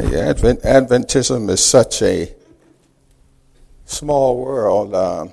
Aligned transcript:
Advent, 0.00 0.62
Adventism 0.62 1.50
is 1.50 1.62
such 1.62 2.00
a 2.00 2.34
small 3.84 4.38
world. 4.38 4.94
Uh, 4.94 5.26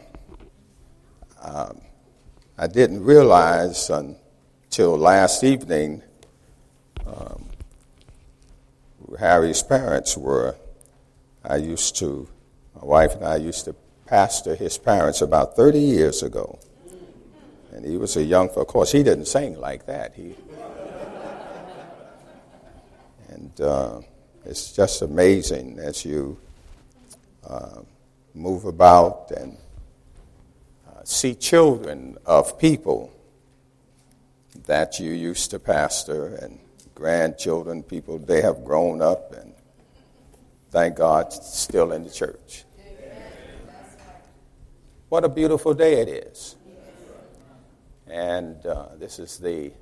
uh, 1.42 1.74
I 2.58 2.68
didn't 2.68 3.04
realize 3.04 3.90
until 3.90 4.98
last 4.98 5.46
evening 5.46 6.04
um, 7.06 7.46
Harry's 9.18 9.64
parents 9.64 10.18
were. 10.18 10.56
I 11.46 11.56
used 11.56 11.96
to, 11.98 12.28
my 12.76 12.86
wife 12.86 13.16
and 13.16 13.24
I 13.24 13.38
used 13.38 13.66
to 13.66 13.76
pastor 14.06 14.56
his 14.56 14.78
parents 14.78 15.22
about 15.22 15.56
30 15.56 15.80
years 15.80 16.24
ago. 16.24 16.60
And 17.72 17.86
he 17.86 17.96
was 17.96 18.18
a 18.18 18.24
young, 18.24 18.50
of 18.50 18.68
course, 18.68 18.92
he 18.92 19.02
didn't 19.02 19.28
sing 19.28 19.58
like 19.60 19.86
that. 19.86 20.14
He, 20.16 20.36
and 23.30 23.62
uh, 23.62 24.02
it's 24.48 24.72
just 24.72 25.02
amazing 25.02 25.78
as 25.78 26.06
you 26.06 26.40
uh, 27.46 27.82
move 28.34 28.64
about 28.64 29.30
and 29.32 29.58
uh, 30.88 31.04
see 31.04 31.36
children 31.36 32.18
of 32.26 32.58
people 32.58 33.12
that 34.66 35.02
you 35.02 35.12
used 35.12 35.52
to 35.52 35.60
pastor 35.60 36.36
and 36.36 36.60
grandchildren, 36.96 37.84
people, 37.84 38.18
they 38.20 38.42
have 38.42 38.64
grown 38.64 39.02
up 39.02 39.34
and 39.34 39.54
thank 40.72 40.96
God 40.96 41.34
still 41.34 41.92
in 41.92 42.06
the 42.06 42.10
church. 42.10 42.64
What 45.10 45.26
a 45.26 45.30
beautiful 45.30 45.74
day 45.74 46.02
it 46.02 46.08
is. 46.08 46.56
And 48.08 48.66
uh, 48.66 48.88
this 48.98 49.20
is 49.20 49.38
the 49.40 49.74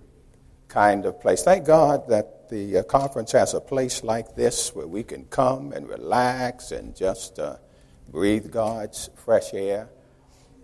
kind 0.68 1.06
of 1.06 1.22
place. 1.22 1.44
Thank 1.44 1.66
God 1.66 2.08
that 2.09 2.34
the 2.49 2.80
uh, 2.80 2.84
conference 2.84 3.31
has 3.34 3.54
a 3.54 3.62
place 3.62 4.04
like 4.04 4.35
this 4.35 4.76
where 4.76 4.88
we 4.88 5.03
can 5.03 5.26
come 5.26 5.72
and 5.72 5.88
relax 5.88 6.72
and 6.72 6.95
just 6.95 7.40
uh, 7.40 7.58
breathe 8.09 8.52
God's 8.52 9.09
fresh 9.16 9.53
air 9.53 9.89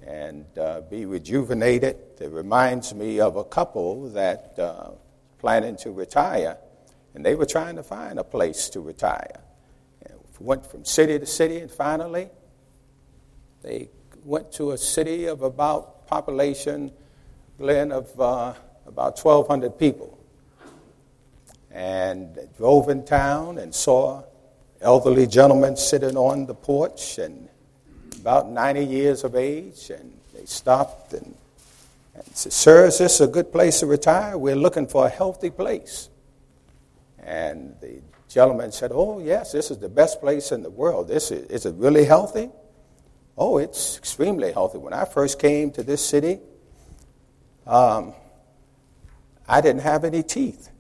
and 0.05 0.45
uh, 0.57 0.81
be 0.81 1.05
rejuvenated. 1.05 1.97
It 2.19 2.31
reminds 2.31 2.93
me 2.93 3.19
of 3.19 3.35
a 3.35 3.43
couple 3.43 4.09
that 4.09 4.57
uh, 4.57 4.91
planning 5.39 5.75
to 5.77 5.91
retire, 5.91 6.57
and 7.13 7.25
they 7.25 7.35
were 7.35 7.45
trying 7.45 7.75
to 7.75 7.83
find 7.83 8.19
a 8.19 8.23
place 8.23 8.69
to 8.69 8.79
retire. 8.79 9.41
And 10.05 10.19
went 10.39 10.65
from 10.65 10.85
city 10.85 11.19
to 11.19 11.25
city, 11.25 11.59
and 11.59 11.71
finally, 11.71 12.29
they 13.61 13.89
went 14.23 14.51
to 14.53 14.71
a 14.71 14.77
city 14.77 15.25
of 15.25 15.41
about 15.41 16.07
population, 16.07 16.91
Glenn, 17.57 17.91
of 17.91 18.19
uh, 18.19 18.53
about 18.85 19.23
1,200 19.23 19.77
people, 19.77 20.17
and 21.73 22.37
drove 22.57 22.89
in 22.89 23.05
town 23.05 23.57
and 23.57 23.73
saw 23.73 24.23
elderly 24.81 25.27
gentleman 25.27 25.77
sitting 25.77 26.17
on 26.17 26.45
the 26.45 26.53
porch 26.53 27.17
and 27.17 27.47
about 28.19 28.49
90 28.49 28.85
years 28.85 29.23
of 29.23 29.35
age, 29.35 29.89
and 29.89 30.13
they 30.33 30.45
stopped 30.45 31.13
and, 31.13 31.35
and 32.13 32.25
said, 32.33 32.53
Sir, 32.53 32.85
is 32.85 32.97
this 32.99 33.19
a 33.19 33.27
good 33.27 33.51
place 33.51 33.79
to 33.79 33.85
retire? 33.85 34.37
We're 34.37 34.55
looking 34.55 34.87
for 34.87 35.05
a 35.05 35.09
healthy 35.09 35.49
place. 35.49 36.09
And 37.19 37.75
the 37.81 38.01
gentleman 38.29 38.71
said, 38.71 38.91
Oh, 38.93 39.19
yes, 39.19 39.51
this 39.51 39.71
is 39.71 39.77
the 39.77 39.89
best 39.89 40.19
place 40.19 40.51
in 40.51 40.63
the 40.63 40.69
world. 40.69 41.07
This 41.07 41.31
is, 41.31 41.45
is 41.45 41.65
it 41.65 41.75
really 41.75 42.05
healthy? 42.05 42.49
Oh, 43.37 43.57
it's 43.57 43.97
extremely 43.97 44.51
healthy. 44.51 44.77
When 44.77 44.93
I 44.93 45.05
first 45.05 45.39
came 45.39 45.71
to 45.71 45.83
this 45.83 46.03
city, 46.05 46.39
um, 47.65 48.13
I 49.47 49.61
didn't 49.61 49.81
have 49.81 50.03
any 50.03 50.23
teeth. 50.23 50.70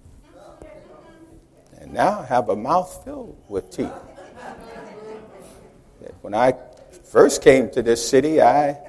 Now 1.91 2.21
I 2.21 2.25
have 2.25 2.47
a 2.47 2.55
mouth 2.55 3.03
filled 3.03 3.37
with 3.49 3.69
teeth. 3.69 3.91
When 6.21 6.33
I 6.33 6.53
first 7.03 7.41
came 7.41 7.69
to 7.71 7.81
this 7.81 8.07
city, 8.07 8.41
I, 8.41 8.79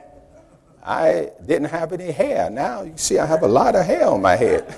I 0.84 1.30
didn't 1.44 1.70
have 1.70 1.92
any 1.92 2.12
hair. 2.12 2.48
Now 2.48 2.82
you 2.82 2.92
see, 2.96 3.18
I 3.18 3.26
have 3.26 3.42
a 3.42 3.48
lot 3.48 3.74
of 3.74 3.84
hair 3.84 4.06
on 4.06 4.22
my 4.22 4.36
head. 4.36 4.76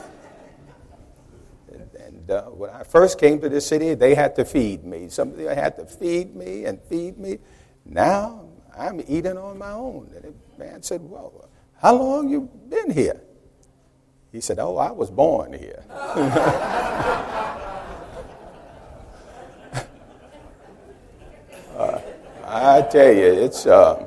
And, 1.71 1.91
and 1.95 2.31
uh, 2.31 2.43
when 2.45 2.71
I 2.71 2.85
first 2.85 3.19
came 3.19 3.41
to 3.41 3.49
this 3.49 3.67
city, 3.67 3.95
they 3.95 4.15
had 4.15 4.37
to 4.37 4.45
feed 4.45 4.85
me. 4.85 5.09
Somebody 5.11 5.45
had 5.45 5.77
to 5.77 5.85
feed 5.85 6.35
me 6.35 6.65
and 6.65 6.81
feed 6.83 7.19
me. 7.19 7.39
Now 7.85 8.49
I'm 8.77 9.03
eating 9.07 9.37
on 9.37 9.59
my 9.59 9.73
own. 9.73 10.11
And 10.15 10.25
the 10.25 10.65
man 10.65 10.83
said, 10.83 11.03
Well, 11.03 11.51
how 11.83 11.97
long 11.97 12.31
you 12.31 12.49
been 12.69 12.91
here? 12.91 13.21
He 14.33 14.41
said, 14.41 14.59
Oh, 14.59 14.79
I 14.79 14.93
was 14.93 15.11
born 15.11 15.53
here. 15.53 15.85
I 22.55 22.83
tell 22.83 23.13
you, 23.13 23.25
it's, 23.25 23.67
uh, 23.67 24.07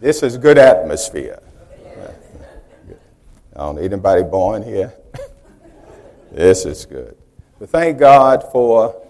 this 0.00 0.22
is 0.22 0.38
good 0.38 0.56
atmosphere. 0.56 1.42
I 3.56 3.58
don't 3.58 3.74
need 3.74 3.92
anybody 3.92 4.22
born 4.22 4.62
here. 4.62 4.94
this 6.30 6.64
is 6.64 6.86
good. 6.86 7.16
But 7.58 7.70
thank 7.70 7.98
God 7.98 8.44
for 8.52 9.02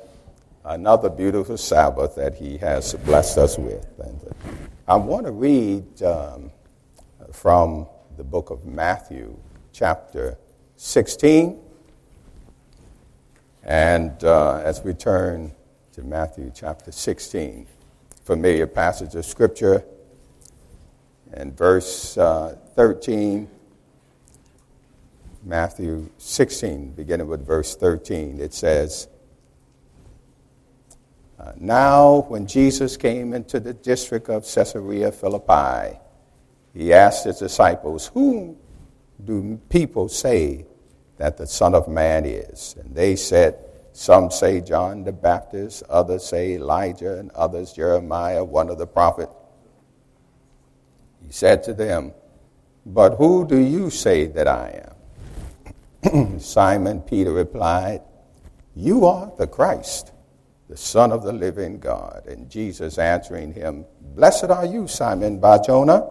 another 0.64 1.10
beautiful 1.10 1.58
Sabbath 1.58 2.14
that 2.14 2.34
He 2.34 2.56
has 2.56 2.94
blessed 2.94 3.36
us 3.36 3.58
with. 3.58 3.86
Uh, 4.00 4.06
I 4.88 4.96
want 4.96 5.26
to 5.26 5.32
read 5.32 6.02
um, 6.02 6.50
from 7.30 7.86
the 8.16 8.24
book 8.24 8.48
of 8.48 8.64
Matthew, 8.64 9.36
chapter 9.74 10.38
16. 10.76 11.60
And 13.64 14.24
uh, 14.24 14.62
as 14.64 14.82
we 14.82 14.94
turn 14.94 15.52
to 15.92 16.02
Matthew 16.02 16.50
chapter 16.54 16.90
16, 16.90 17.66
familiar 18.24 18.66
passage 18.66 19.14
of 19.14 19.24
Scripture, 19.24 19.84
and 21.32 21.56
verse 21.56 22.16
uh, 22.16 22.56
13, 22.74 23.48
Matthew 25.42 26.08
16, 26.16 26.92
beginning 26.92 27.26
with 27.26 27.46
verse 27.46 27.76
13, 27.76 28.40
it 28.40 28.54
says, 28.54 29.08
uh, 31.38 31.52
Now, 31.56 32.22
when 32.28 32.46
Jesus 32.46 32.96
came 32.96 33.34
into 33.34 33.60
the 33.60 33.74
district 33.74 34.30
of 34.30 34.50
Caesarea 34.50 35.12
Philippi, 35.12 35.98
he 36.72 36.94
asked 36.94 37.26
his 37.26 37.38
disciples, 37.38 38.06
Whom 38.14 38.56
do 39.22 39.60
people 39.68 40.08
say 40.08 40.64
that 41.18 41.36
the 41.36 41.46
Son 41.46 41.74
of 41.74 41.88
Man 41.88 42.24
is? 42.24 42.74
And 42.80 42.94
they 42.94 43.16
said, 43.16 43.58
Some 43.96 44.32
say 44.32 44.60
John 44.60 45.04
the 45.04 45.12
Baptist, 45.12 45.84
others 45.88 46.26
say 46.26 46.54
Elijah, 46.54 47.16
and 47.16 47.30
others 47.30 47.72
Jeremiah, 47.72 48.42
one 48.42 48.68
of 48.68 48.76
the 48.76 48.88
prophets. 48.88 49.32
He 51.24 51.30
said 51.30 51.62
to 51.62 51.74
them, 51.74 52.12
But 52.84 53.14
who 53.14 53.46
do 53.46 53.56
you 53.56 53.90
say 53.90 54.26
that 54.26 54.48
I 54.48 54.82
am? 56.02 56.38
Simon 56.40 57.02
Peter 57.02 57.30
replied, 57.30 58.02
You 58.74 59.06
are 59.06 59.32
the 59.38 59.46
Christ, 59.46 60.10
the 60.68 60.76
Son 60.76 61.12
of 61.12 61.22
the 61.22 61.32
living 61.32 61.78
God. 61.78 62.26
And 62.26 62.50
Jesus 62.50 62.98
answering 62.98 63.52
him, 63.52 63.86
Blessed 64.00 64.50
are 64.50 64.66
you, 64.66 64.88
Simon 64.88 65.38
Barjona, 65.38 66.10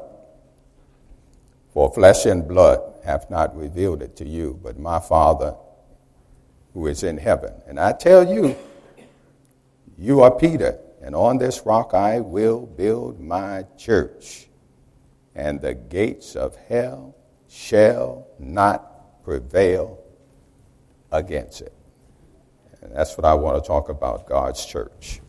for 1.74 1.92
flesh 1.94 2.26
and 2.28 2.48
blood 2.48 2.80
have 3.04 3.30
not 3.30 3.54
revealed 3.58 4.02
it 4.02 4.16
to 4.16 4.26
you, 4.26 4.58
but 4.64 4.80
my 4.80 5.02
Father 5.02 5.56
who 6.74 6.88
is 6.88 7.04
in 7.04 7.18
heaven. 7.18 7.54
And 7.68 7.80
I 7.80 7.94
tell 7.94 8.28
you, 8.28 8.56
you 9.98 10.22
are 10.22 10.32
Peter, 10.32 10.80
and 11.02 11.16
on 11.16 11.38
this 11.38 11.66
rock 11.66 11.94
I 11.94 12.20
will 12.20 12.66
build 12.66 13.20
my 13.20 13.66
church, 13.78 14.48
and 15.36 15.62
the 15.62 15.74
gates 15.74 16.36
of 16.36 16.56
hell 16.56 17.16
shall 17.48 18.28
not 18.40 19.24
prevail 19.24 20.00
against 21.12 21.62
it. 21.62 21.74
And 22.82 22.92
that's 22.94 23.16
what 23.18 23.26
I 23.26 23.34
want 23.34 23.64
to 23.64 23.68
talk 23.68 23.90
about 23.90 24.28
God's 24.28 24.66
church. 24.66 25.22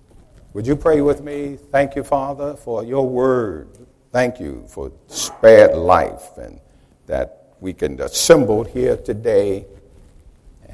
Would 0.54 0.66
you 0.66 0.76
pray 0.76 1.00
with 1.00 1.20
me? 1.22 1.56
Thank 1.56 1.94
you, 1.94 2.02
Father, 2.02 2.54
for 2.54 2.84
your 2.84 3.08
word. 3.08 3.68
Thank 4.12 4.40
you 4.40 4.64
for 4.68 4.92
spared 5.08 5.76
life 5.76 6.36
and 6.38 6.60
that 7.06 7.56
we 7.60 7.72
can 7.72 8.00
assemble 8.00 8.64
here 8.64 8.96
today 8.96 9.66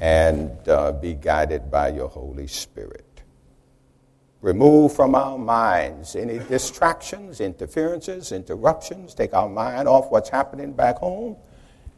and 0.01 0.67
uh, 0.67 0.91
be 0.91 1.13
guided 1.13 1.69
by 1.69 1.89
your 1.89 2.09
Holy 2.09 2.47
Spirit. 2.47 3.05
Remove 4.41 4.95
from 4.95 5.13
our 5.13 5.37
minds 5.37 6.15
any 6.15 6.39
distractions, 6.39 7.39
interferences, 7.39 8.31
interruptions. 8.31 9.13
Take 9.13 9.35
our 9.35 9.47
mind 9.47 9.87
off 9.87 10.09
what's 10.09 10.29
happening 10.29 10.73
back 10.73 10.97
home 10.97 11.35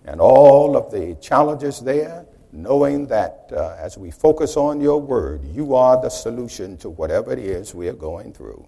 and 0.03 0.19
all 0.19 0.75
of 0.75 0.91
the 0.91 1.15
challenges 1.21 1.79
there, 1.79 2.25
knowing 2.51 3.07
that 3.07 3.49
uh, 3.53 3.77
as 3.79 3.97
we 3.97 4.11
focus 4.11 4.57
on 4.57 4.81
your 4.81 4.99
word, 4.99 5.45
you 5.45 5.73
are 5.73 6.01
the 6.01 6.09
solution 6.09 6.75
to 6.79 6.89
whatever 6.89 7.31
it 7.31 7.39
is 7.39 7.73
we 7.73 7.87
are 7.87 7.93
going 7.93 8.33
through. 8.33 8.67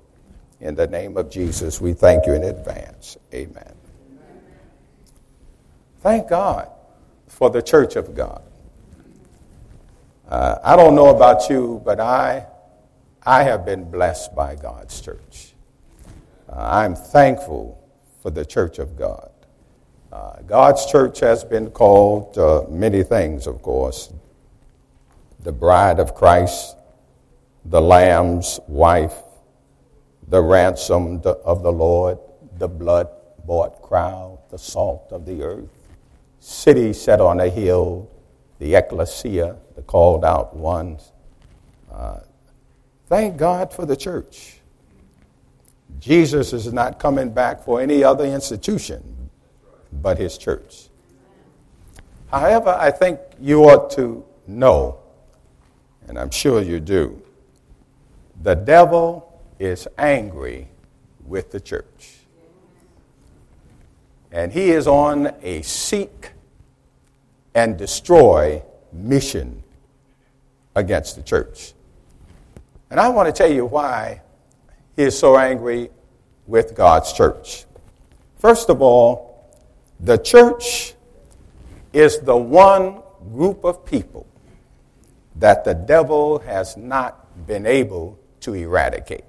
In 0.61 0.75
the 0.75 0.87
name 0.87 1.17
of 1.17 1.29
Jesus, 1.29 1.81
we 1.81 1.91
thank 1.91 2.25
you 2.25 2.33
in 2.33 2.43
advance. 2.43 3.17
Amen. 3.33 3.75
Thank 5.99 6.29
God 6.29 6.69
for 7.27 7.49
the 7.49 7.61
church 7.61 7.97
of 7.97 8.15
God. 8.15 8.41
Uh, 10.27 10.57
I 10.63 10.75
don't 10.75 10.95
know 10.95 11.15
about 11.15 11.49
you, 11.49 11.81
but 11.85 11.99
I 11.99 12.47
I 13.23 13.43
have 13.43 13.65
been 13.65 13.89
blessed 13.89 14.35
by 14.35 14.55
God's 14.55 15.01
church. 15.01 15.53
Uh, 16.47 16.55
I'm 16.57 16.95
thankful 16.95 17.81
for 18.21 18.29
the 18.29 18.45
church 18.45 18.77
of 18.79 18.97
God. 18.97 19.31
Uh, 20.11 20.41
God's 20.47 20.85
church 20.85 21.19
has 21.19 21.43
been 21.43 21.71
called 21.71 22.37
many 22.71 23.03
things, 23.03 23.47
of 23.47 23.61
course 23.61 24.11
the 25.45 25.51
bride 25.51 25.99
of 25.99 26.15
Christ, 26.15 26.75
the 27.65 27.79
Lamb's 27.79 28.59
wife, 28.67 29.13
the 30.27 30.41
ransomed 30.41 31.25
of 31.27 31.61
the 31.61 31.71
Lord, 31.71 32.17
the 32.57 32.67
blood 32.67 33.07
bought 33.45 33.79
crowd, 33.83 34.39
the 34.49 34.57
salt 34.57 35.07
of 35.11 35.23
the 35.23 35.43
earth, 35.43 35.69
city 36.39 36.93
set 36.93 37.21
on 37.21 37.39
a 37.39 37.47
hill, 37.47 38.09
the 38.57 38.73
ecclesia, 38.73 39.55
the 39.75 39.81
called 39.81 40.25
out 40.25 40.55
ones. 40.55 41.11
Uh, 41.91 42.19
thank 43.07 43.37
God 43.37 43.73
for 43.73 43.85
the 43.85 43.95
church. 43.95 44.57
Jesus 45.99 46.53
is 46.53 46.71
not 46.73 46.99
coming 46.99 47.31
back 47.31 47.63
for 47.63 47.81
any 47.81 48.03
other 48.03 48.25
institution 48.25 49.15
but 50.01 50.17
his 50.17 50.37
church. 50.37 50.89
However, 52.31 52.75
I 52.79 52.91
think 52.91 53.19
you 53.39 53.63
ought 53.63 53.91
to 53.91 54.25
know, 54.47 54.99
and 56.07 56.19
I'm 56.19 56.31
sure 56.31 56.61
you 56.61 56.79
do, 56.79 57.21
the 58.41 58.55
devil 58.55 59.41
is 59.57 59.87
angry 59.97 60.67
with 61.25 61.51
the 61.51 61.59
church. 61.59 62.17
And 64.31 64.51
he 64.51 64.71
is 64.71 64.85
on 64.85 65.33
a 65.41 65.61
seek 65.61 66.31
and 67.53 67.77
destroy 67.77 68.61
mission 68.91 69.63
against 70.75 71.15
the 71.15 71.23
church. 71.23 71.73
And 72.89 72.99
I 72.99 73.09
want 73.09 73.27
to 73.27 73.33
tell 73.33 73.51
you 73.51 73.65
why 73.65 74.21
he 74.95 75.03
is 75.03 75.17
so 75.17 75.37
angry 75.37 75.89
with 76.47 76.75
God's 76.75 77.11
church. 77.13 77.65
First 78.37 78.69
of 78.69 78.81
all, 78.81 79.51
the 79.99 80.17
church 80.17 80.93
is 81.93 82.19
the 82.19 82.35
one 82.35 83.01
group 83.33 83.63
of 83.63 83.85
people 83.85 84.27
that 85.37 85.63
the 85.65 85.73
devil 85.73 86.39
has 86.39 86.77
not 86.77 87.47
been 87.47 87.65
able 87.65 88.19
to 88.41 88.53
eradicate. 88.53 89.25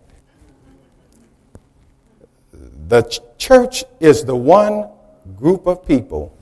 The 2.88 3.02
ch- 3.02 3.20
church 3.38 3.84
is 4.00 4.24
the 4.24 4.36
one 4.36 4.88
group 5.36 5.66
of 5.66 5.86
people 5.86 6.36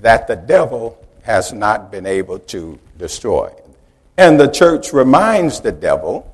that 0.00 0.26
the 0.26 0.36
devil 0.36 0.98
has 1.22 1.52
not 1.52 1.90
been 1.90 2.06
able 2.06 2.38
to 2.40 2.78
destroy. 2.98 3.52
And 4.18 4.38
the 4.38 4.48
church 4.48 4.92
reminds 4.92 5.60
the 5.60 5.70
devil 5.70 6.26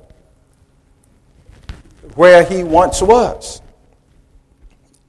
where 2.15 2.43
he 2.43 2.63
once 2.63 2.99
was. 2.99 3.61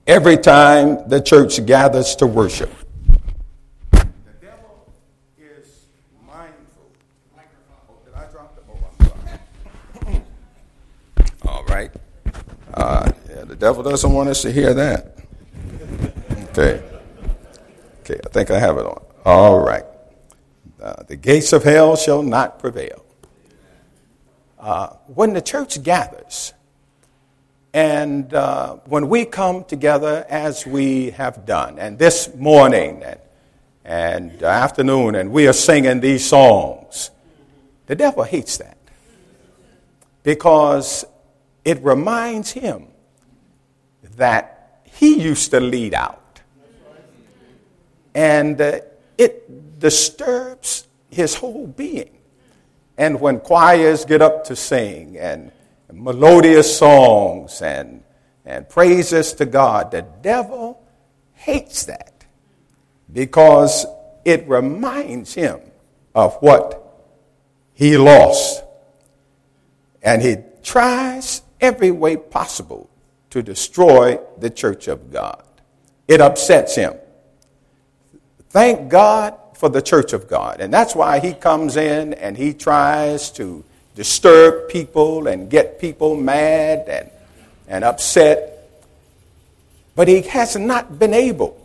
Every 0.07 0.37
time 0.37 1.09
the 1.09 1.21
church 1.21 1.65
gathers 1.65 2.15
to 2.17 2.27
worship, 2.27 2.71
the 3.91 4.07
devil 4.43 4.93
is 5.39 5.87
mindful. 6.27 6.93
Did 8.05 8.15
I 8.15 8.27
drop 8.31 8.55
the? 8.55 8.63
Sorry. 10.05 10.23
All 11.49 11.65
right. 11.65 11.91
Uh, 12.75 13.11
yeah, 13.31 13.45
the 13.45 13.57
devil 13.57 13.83
doesn't 13.83 14.13
want 14.13 14.29
us 14.29 14.43
to 14.43 14.53
hear 14.53 14.75
that. 14.75 15.17
Okay. 16.51 16.83
Okay, 18.03 18.21
I 18.23 18.29
think 18.29 18.51
I 18.51 18.59
have 18.59 18.77
it 18.77 18.85
on. 18.85 19.03
All 19.25 19.61
right. 19.61 19.85
Uh, 20.87 21.03
the 21.09 21.17
gates 21.17 21.53
of 21.53 21.65
hell 21.65 21.97
shall 21.97 22.23
not 22.23 22.61
prevail. 22.61 23.05
Uh, 24.57 24.87
when 25.07 25.33
the 25.33 25.41
church 25.41 25.83
gathers, 25.83 26.55
and 27.75 28.33
uh, 28.33 28.77
when 28.85 29.09
we 29.09 29.25
come 29.25 29.65
together 29.65 30.25
as 30.29 30.65
we 30.65 31.11
have 31.11 31.45
done, 31.45 31.81
and 31.81 31.99
this 31.99 32.33
morning 32.37 33.03
and, 33.03 33.19
and 33.85 34.43
afternoon, 34.45 35.17
and 35.17 35.33
we 35.33 35.49
are 35.49 35.53
singing 35.53 35.99
these 35.99 36.25
songs, 36.25 37.11
the 37.87 37.97
devil 37.97 38.23
hates 38.23 38.59
that 38.59 38.79
because 40.23 41.05
it 41.65 41.83
reminds 41.83 42.53
him 42.53 42.87
that 44.15 44.83
he 44.85 45.21
used 45.21 45.51
to 45.51 45.59
lead 45.59 45.95
out 45.95 46.41
and 48.15 48.61
uh, 48.61 48.79
it 49.19 49.79
disturbs 49.79 50.87
his 51.11 51.35
whole 51.35 51.67
being. 51.67 52.19
And 52.99 53.21
when 53.21 53.41
choirs 53.41 54.05
get 54.05 54.23
up 54.23 54.45
to 54.45 54.57
sing 54.57 55.19
and 55.19 55.53
melodious 55.93 56.79
songs 56.79 57.61
and, 57.63 58.03
and 58.45 58.69
praises 58.69 59.33
to 59.35 59.47
God, 59.47 59.91
the 59.91 60.03
devil 60.23 60.83
hates 61.35 61.85
that 61.85 62.25
because 63.13 63.87
it 64.25 64.49
reminds 64.49 65.35
him 65.35 65.61
of 66.15 66.35
what 66.37 66.83
he 67.75 67.97
lost. 67.97 68.65
And 70.03 70.23
he 70.23 70.37
tries 70.63 71.43
every 71.61 71.91
way 71.91 72.17
possible 72.17 72.89
to 73.31 73.43
destroy 73.43 74.19
the 74.39 74.51
church 74.51 74.89
of 74.89 75.13
God. 75.13 75.45
It 76.09 76.21
upsets 76.21 76.75
him. 76.75 76.95
Thank 78.57 78.89
God 78.89 79.35
for 79.53 79.69
the 79.69 79.83
church 79.83 80.15
of 80.15 80.29
God. 80.29 80.63
And 80.63 80.73
that's 80.73 80.95
why 80.95 81.21
he 81.21 81.35
comes 81.35 81.77
in 81.77 82.15
and 82.15 82.35
he 82.35 82.55
tries 82.55 83.31
to 83.33 83.63
disturb 83.95 84.71
people 84.71 85.27
and 85.27 85.51
get 85.51 85.79
people 85.79 86.17
mad 86.17 86.89
and, 86.89 87.11
and 87.69 87.85
upset. 87.85 88.67
But 89.95 90.09
he 90.09 90.23
has 90.23 90.57
not 90.57 90.99
been 90.99 91.13
able 91.13 91.61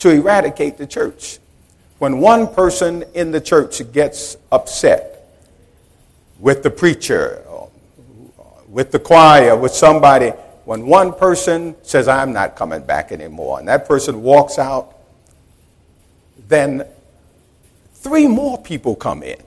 to 0.00 0.10
eradicate 0.10 0.76
the 0.76 0.88
church. 0.88 1.38
When 2.00 2.18
one 2.18 2.52
person 2.52 3.04
in 3.14 3.30
the 3.30 3.40
church 3.40 3.80
gets 3.92 4.36
upset 4.50 5.24
with 6.40 6.64
the 6.64 6.70
preacher, 6.70 7.44
with 8.66 8.90
the 8.90 8.98
choir, 8.98 9.56
with 9.56 9.72
somebody, 9.72 10.30
when 10.64 10.84
one 10.84 11.12
person 11.12 11.76
says, 11.84 12.08
I'm 12.08 12.32
not 12.32 12.56
coming 12.56 12.82
back 12.82 13.12
anymore, 13.12 13.60
and 13.60 13.68
that 13.68 13.86
person 13.86 14.20
walks 14.24 14.58
out, 14.58 14.97
then 16.48 16.86
three 17.94 18.26
more 18.26 18.60
people 18.60 18.96
come 18.96 19.22
in. 19.22 19.40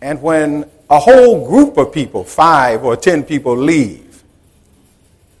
And 0.00 0.20
when 0.22 0.68
a 0.90 0.98
whole 0.98 1.46
group 1.46 1.76
of 1.76 1.92
people, 1.92 2.24
five 2.24 2.84
or 2.84 2.96
ten 2.96 3.22
people, 3.22 3.56
leave, 3.56 4.22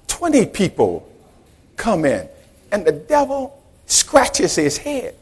20 0.08 0.46
people 0.46 1.08
come 1.76 2.04
in, 2.04 2.28
and 2.72 2.84
the 2.84 2.92
devil 2.92 3.62
scratches 3.86 4.56
his 4.56 4.78
head. 4.78 5.14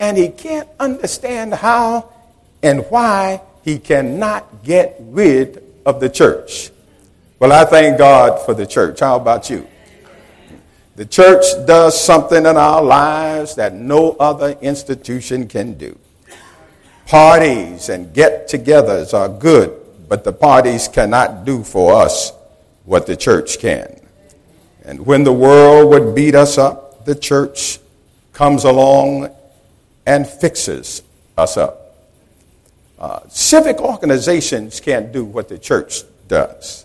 And 0.00 0.16
he 0.16 0.28
can't 0.28 0.68
understand 0.80 1.54
how 1.54 2.12
and 2.62 2.84
why 2.90 3.40
he 3.62 3.78
cannot 3.78 4.64
get 4.64 4.96
rid 5.00 5.62
of 5.86 6.00
the 6.00 6.08
church. 6.08 6.70
Well, 7.38 7.52
I 7.52 7.64
thank 7.64 7.98
God 7.98 8.44
for 8.44 8.54
the 8.54 8.66
church. 8.66 9.00
How 9.00 9.16
about 9.16 9.50
you? 9.50 9.66
The 10.96 11.04
church 11.04 11.44
does 11.66 12.00
something 12.00 12.46
in 12.46 12.56
our 12.56 12.82
lives 12.82 13.56
that 13.56 13.74
no 13.74 14.12
other 14.12 14.50
institution 14.60 15.48
can 15.48 15.74
do. 15.74 15.98
Parties 17.06 17.88
and 17.88 18.14
get 18.14 18.48
togethers 18.48 19.12
are 19.12 19.28
good, 19.28 19.74
but 20.08 20.22
the 20.22 20.32
parties 20.32 20.86
cannot 20.86 21.44
do 21.44 21.64
for 21.64 21.94
us 21.94 22.32
what 22.84 23.06
the 23.06 23.16
church 23.16 23.58
can. 23.58 24.00
And 24.84 25.04
when 25.04 25.24
the 25.24 25.32
world 25.32 25.90
would 25.90 26.14
beat 26.14 26.34
us 26.34 26.58
up, 26.58 27.04
the 27.04 27.14
church 27.14 27.80
comes 28.32 28.64
along 28.64 29.34
and 30.06 30.26
fixes 30.26 31.02
us 31.36 31.56
up. 31.56 31.96
Uh, 32.98 33.20
civic 33.28 33.80
organizations 33.80 34.80
can't 34.80 35.10
do 35.12 35.24
what 35.24 35.48
the 35.48 35.58
church 35.58 36.02
does. 36.28 36.83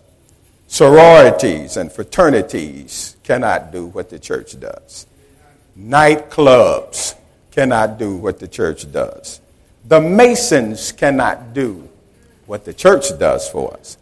Sororities 0.71 1.77
and 1.77 1.91
fraternities 1.91 3.17
cannot 3.23 3.71
do 3.71 3.87
what 3.87 4.11
the 4.11 4.19
church 4.19 4.57
does. 4.59 5.07
Nightclubs 5.75 7.15
cannot 7.49 7.97
do 7.97 8.15
what 8.15 8.37
the 8.37 8.47
church 8.47 8.89
does. 8.91 9.41
The 9.85 9.99
Masons 9.99 10.91
cannot 10.91 11.55
do 11.55 11.89
what 12.45 12.65
the 12.65 12.73
church 12.73 13.17
does 13.17 13.49
for 13.49 13.73
us. 13.73 13.97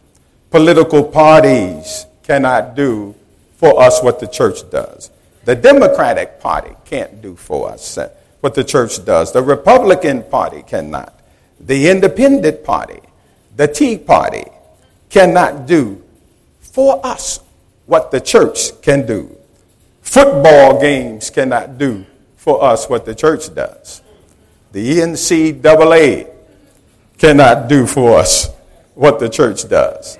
Political 0.52 1.06
parties 1.06 2.06
cannot 2.22 2.76
do 2.76 3.16
for 3.56 3.82
us 3.82 4.04
what 4.04 4.20
the 4.20 4.28
church 4.28 4.70
does. 4.70 5.10
The 5.46 5.56
Democratic 5.56 6.42
Party 6.42 6.76
can't 6.84 7.22
do 7.22 7.38
for 7.38 7.72
us 7.72 7.98
uh, 7.98 8.10
what 8.42 8.56
the 8.56 8.66
church 8.66 9.06
does. 9.06 9.32
The 9.32 9.42
Republican 9.42 10.22
Party 10.24 10.64
cannot. 10.64 11.18
The 11.62 11.90
Independent 11.90 12.66
Party, 12.66 13.00
the 13.56 13.70
Tea 13.70 13.98
Party 13.98 14.44
cannot 15.10 15.66
do 15.66 16.04
for 16.78 17.04
us 17.04 17.40
what 17.88 18.12
the 18.12 18.22
church 18.22 18.80
can 18.84 19.04
do. 19.04 19.36
Football 20.04 20.80
games 20.80 21.32
cannot 21.32 21.80
do 21.80 22.06
for 22.36 22.64
us 22.64 22.88
what 22.88 23.04
the 23.04 23.16
church 23.16 23.52
does. 23.56 24.04
The 24.74 25.00
NCAA 25.00 26.30
cannot 27.18 27.68
do 27.68 27.88
for 27.88 28.20
us 28.20 28.54
what 28.94 29.18
the 29.18 29.28
church 29.28 29.68
does. 29.68 30.20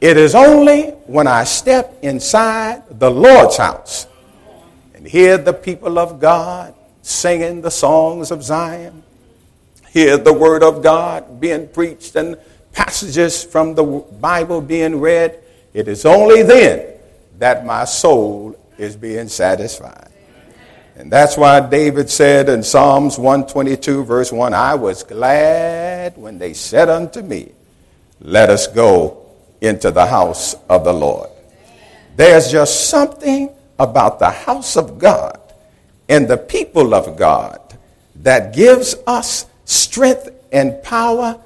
It 0.00 0.16
is 0.16 0.36
only 0.36 0.90
when 1.10 1.26
I 1.26 1.42
step 1.42 1.92
inside 2.02 2.84
the 2.88 3.10
Lord's 3.10 3.56
house 3.56 4.06
and 4.94 5.08
hear 5.08 5.38
the 5.38 5.52
people 5.52 5.98
of 5.98 6.20
God 6.20 6.72
singing 7.02 7.62
the 7.62 7.72
songs 7.72 8.30
of 8.30 8.44
Zion, 8.44 9.02
hear 9.90 10.18
the 10.18 10.32
word 10.32 10.62
of 10.62 10.84
God 10.84 11.40
being 11.40 11.66
preached 11.66 12.14
and 12.14 12.38
passages 12.70 13.42
from 13.42 13.74
the 13.74 13.82
Bible 13.82 14.60
being 14.60 15.00
read, 15.00 15.42
it 15.74 15.88
is 15.88 16.04
only 16.04 16.42
then 16.42 16.94
that 17.38 17.64
my 17.64 17.84
soul 17.84 18.58
is 18.78 18.96
being 18.96 19.28
satisfied. 19.28 20.08
And 20.96 21.12
that's 21.12 21.36
why 21.36 21.60
David 21.60 22.10
said 22.10 22.48
in 22.48 22.62
Psalms 22.62 23.18
122, 23.18 24.04
verse 24.04 24.32
1, 24.32 24.52
I 24.52 24.74
was 24.74 25.04
glad 25.04 26.16
when 26.16 26.38
they 26.38 26.54
said 26.54 26.88
unto 26.88 27.22
me, 27.22 27.52
Let 28.20 28.50
us 28.50 28.66
go 28.66 29.26
into 29.60 29.92
the 29.92 30.06
house 30.06 30.56
of 30.68 30.84
the 30.84 30.92
Lord. 30.92 31.30
There's 32.16 32.50
just 32.50 32.88
something 32.88 33.50
about 33.78 34.18
the 34.18 34.30
house 34.30 34.76
of 34.76 34.98
God 34.98 35.38
and 36.08 36.26
the 36.26 36.36
people 36.36 36.94
of 36.94 37.16
God 37.16 37.60
that 38.16 38.52
gives 38.52 38.96
us 39.06 39.46
strength 39.64 40.30
and 40.50 40.82
power 40.82 41.40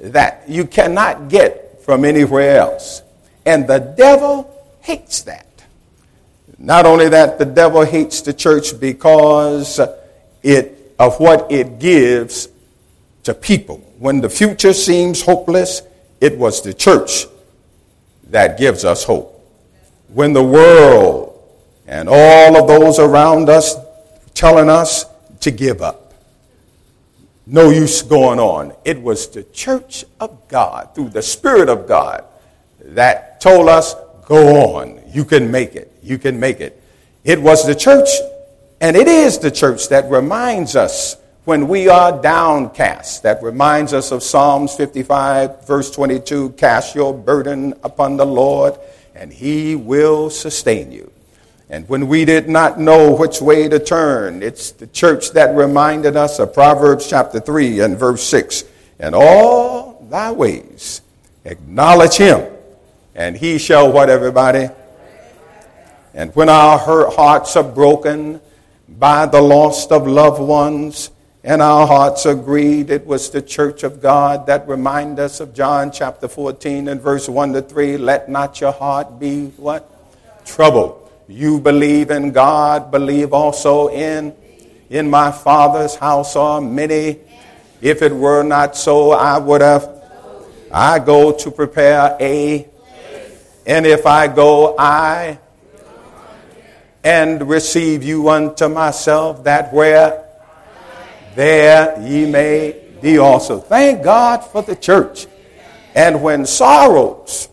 that 0.00 0.42
you 0.48 0.64
cannot 0.66 1.28
get 1.28 1.82
from 1.84 2.04
anywhere 2.04 2.58
else. 2.58 3.02
And 3.48 3.66
the 3.66 3.78
devil 3.78 4.54
hates 4.82 5.22
that. 5.22 5.46
Not 6.58 6.84
only 6.84 7.08
that, 7.08 7.38
the 7.38 7.46
devil 7.46 7.82
hates 7.82 8.20
the 8.20 8.34
church 8.34 8.78
because 8.78 9.80
it, 10.42 10.94
of 10.98 11.18
what 11.18 11.50
it 11.50 11.78
gives 11.78 12.50
to 13.22 13.32
people. 13.32 13.78
When 13.98 14.20
the 14.20 14.28
future 14.28 14.74
seems 14.74 15.22
hopeless, 15.22 15.80
it 16.20 16.36
was 16.36 16.60
the 16.60 16.74
church 16.74 17.24
that 18.24 18.58
gives 18.58 18.84
us 18.84 19.02
hope. 19.02 19.34
When 20.08 20.34
the 20.34 20.44
world 20.44 21.42
and 21.86 22.06
all 22.06 22.54
of 22.54 22.68
those 22.68 22.98
around 22.98 23.48
us 23.48 23.76
telling 24.34 24.68
us 24.68 25.06
to 25.40 25.50
give 25.50 25.80
up, 25.80 26.12
no 27.46 27.70
use 27.70 28.02
going 28.02 28.40
on. 28.40 28.74
It 28.84 29.00
was 29.00 29.26
the 29.28 29.44
church 29.44 30.04
of 30.20 30.48
God, 30.48 30.94
through 30.94 31.08
the 31.08 31.22
Spirit 31.22 31.70
of 31.70 31.88
God, 31.88 32.26
that 32.94 33.40
told 33.40 33.68
us, 33.68 33.94
go 34.24 34.76
on, 34.76 35.00
you 35.12 35.24
can 35.24 35.50
make 35.50 35.74
it, 35.74 35.92
you 36.02 36.18
can 36.18 36.38
make 36.38 36.60
it. 36.60 36.82
It 37.24 37.40
was 37.40 37.66
the 37.66 37.74
church, 37.74 38.08
and 38.80 38.96
it 38.96 39.08
is 39.08 39.38
the 39.38 39.50
church 39.50 39.88
that 39.88 40.10
reminds 40.10 40.76
us 40.76 41.16
when 41.44 41.66
we 41.66 41.88
are 41.88 42.20
downcast. 42.20 43.22
That 43.22 43.42
reminds 43.42 43.92
us 43.92 44.12
of 44.12 44.22
Psalms 44.22 44.74
55, 44.74 45.66
verse 45.66 45.90
22 45.90 46.50
Cast 46.50 46.94
your 46.94 47.14
burden 47.14 47.74
upon 47.82 48.16
the 48.16 48.26
Lord, 48.26 48.78
and 49.14 49.32
he 49.32 49.74
will 49.74 50.30
sustain 50.30 50.92
you. 50.92 51.10
And 51.70 51.88
when 51.88 52.08
we 52.08 52.24
did 52.24 52.48
not 52.48 52.80
know 52.80 53.14
which 53.14 53.42
way 53.42 53.68
to 53.68 53.78
turn, 53.78 54.42
it's 54.42 54.70
the 54.70 54.86
church 54.86 55.32
that 55.32 55.54
reminded 55.54 56.16
us 56.16 56.38
of 56.38 56.54
Proverbs 56.54 57.08
chapter 57.08 57.40
3 57.40 57.80
and 57.80 57.98
verse 57.98 58.22
6. 58.22 58.64
And 58.98 59.14
all 59.14 60.06
thy 60.10 60.32
ways 60.32 61.02
acknowledge 61.44 62.16
him, 62.16 62.46
and 63.18 63.36
he 63.36 63.58
shall 63.58 63.92
what, 63.92 64.08
everybody? 64.08 64.68
And 66.14 66.34
when 66.34 66.48
our 66.48 66.78
hearts 66.78 67.54
are 67.56 67.62
broken 67.62 68.40
by 68.88 69.26
the 69.26 69.42
loss 69.42 69.86
of 69.88 70.06
loved 70.06 70.40
ones, 70.40 71.10
and 71.44 71.62
our 71.62 71.86
hearts 71.86 72.26
agreed. 72.26 72.90
It 72.90 73.06
was 73.06 73.30
the 73.30 73.40
church 73.40 73.82
of 73.82 74.02
God 74.02 74.46
that 74.48 74.68
remind 74.68 75.18
us 75.18 75.40
of 75.40 75.54
John 75.54 75.90
chapter 75.90 76.28
14 76.28 76.88
and 76.88 77.00
verse 77.00 77.28
1 77.28 77.52
to 77.52 77.62
3. 77.62 77.96
Let 77.96 78.28
not 78.28 78.60
your 78.60 78.72
heart 78.72 79.18
be 79.20 79.46
what? 79.56 79.88
Troubled. 80.44 81.10
You 81.28 81.60
believe 81.60 82.10
in 82.10 82.32
God, 82.32 82.90
believe 82.90 83.32
also 83.32 83.88
in 83.88 84.34
in 84.90 85.08
my 85.08 85.30
father's 85.30 85.94
house 85.94 86.34
are 86.36 86.60
many. 86.60 87.18
If 87.80 88.02
it 88.02 88.12
were 88.12 88.42
not 88.42 88.76
so, 88.76 89.12
I 89.12 89.38
would 89.38 89.60
have. 89.60 89.88
I 90.72 90.98
go 90.98 91.32
to 91.32 91.50
prepare 91.50 92.16
a. 92.20 92.66
And 93.68 93.84
if 93.84 94.06
I 94.06 94.28
go, 94.28 94.74
I 94.78 95.38
and 97.04 97.46
receive 97.48 98.02
you 98.02 98.30
unto 98.30 98.66
myself, 98.66 99.44
that 99.44 99.74
where 99.74 100.24
there 101.34 102.00
ye 102.00 102.24
may 102.24 102.82
be 103.02 103.18
also. 103.18 103.60
Thank 103.60 104.02
God 104.02 104.38
for 104.38 104.62
the 104.62 104.74
church. 104.74 105.26
And 105.94 106.22
when 106.22 106.46
sorrows 106.46 107.50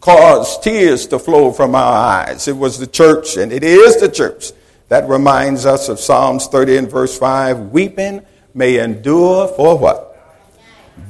cause 0.00 0.60
tears 0.60 1.08
to 1.08 1.18
flow 1.18 1.52
from 1.52 1.74
our 1.74 1.92
eyes, 1.92 2.46
it 2.46 2.56
was 2.56 2.78
the 2.78 2.86
church, 2.86 3.36
and 3.36 3.52
it 3.52 3.64
is 3.64 4.00
the 4.00 4.08
church, 4.08 4.52
that 4.88 5.08
reminds 5.08 5.66
us 5.66 5.88
of 5.88 5.98
Psalms 5.98 6.46
30 6.46 6.76
and 6.76 6.90
verse 6.90 7.18
5 7.18 7.72
weeping 7.72 8.24
may 8.54 8.78
endure 8.78 9.48
for 9.48 9.76
what? 9.76 10.04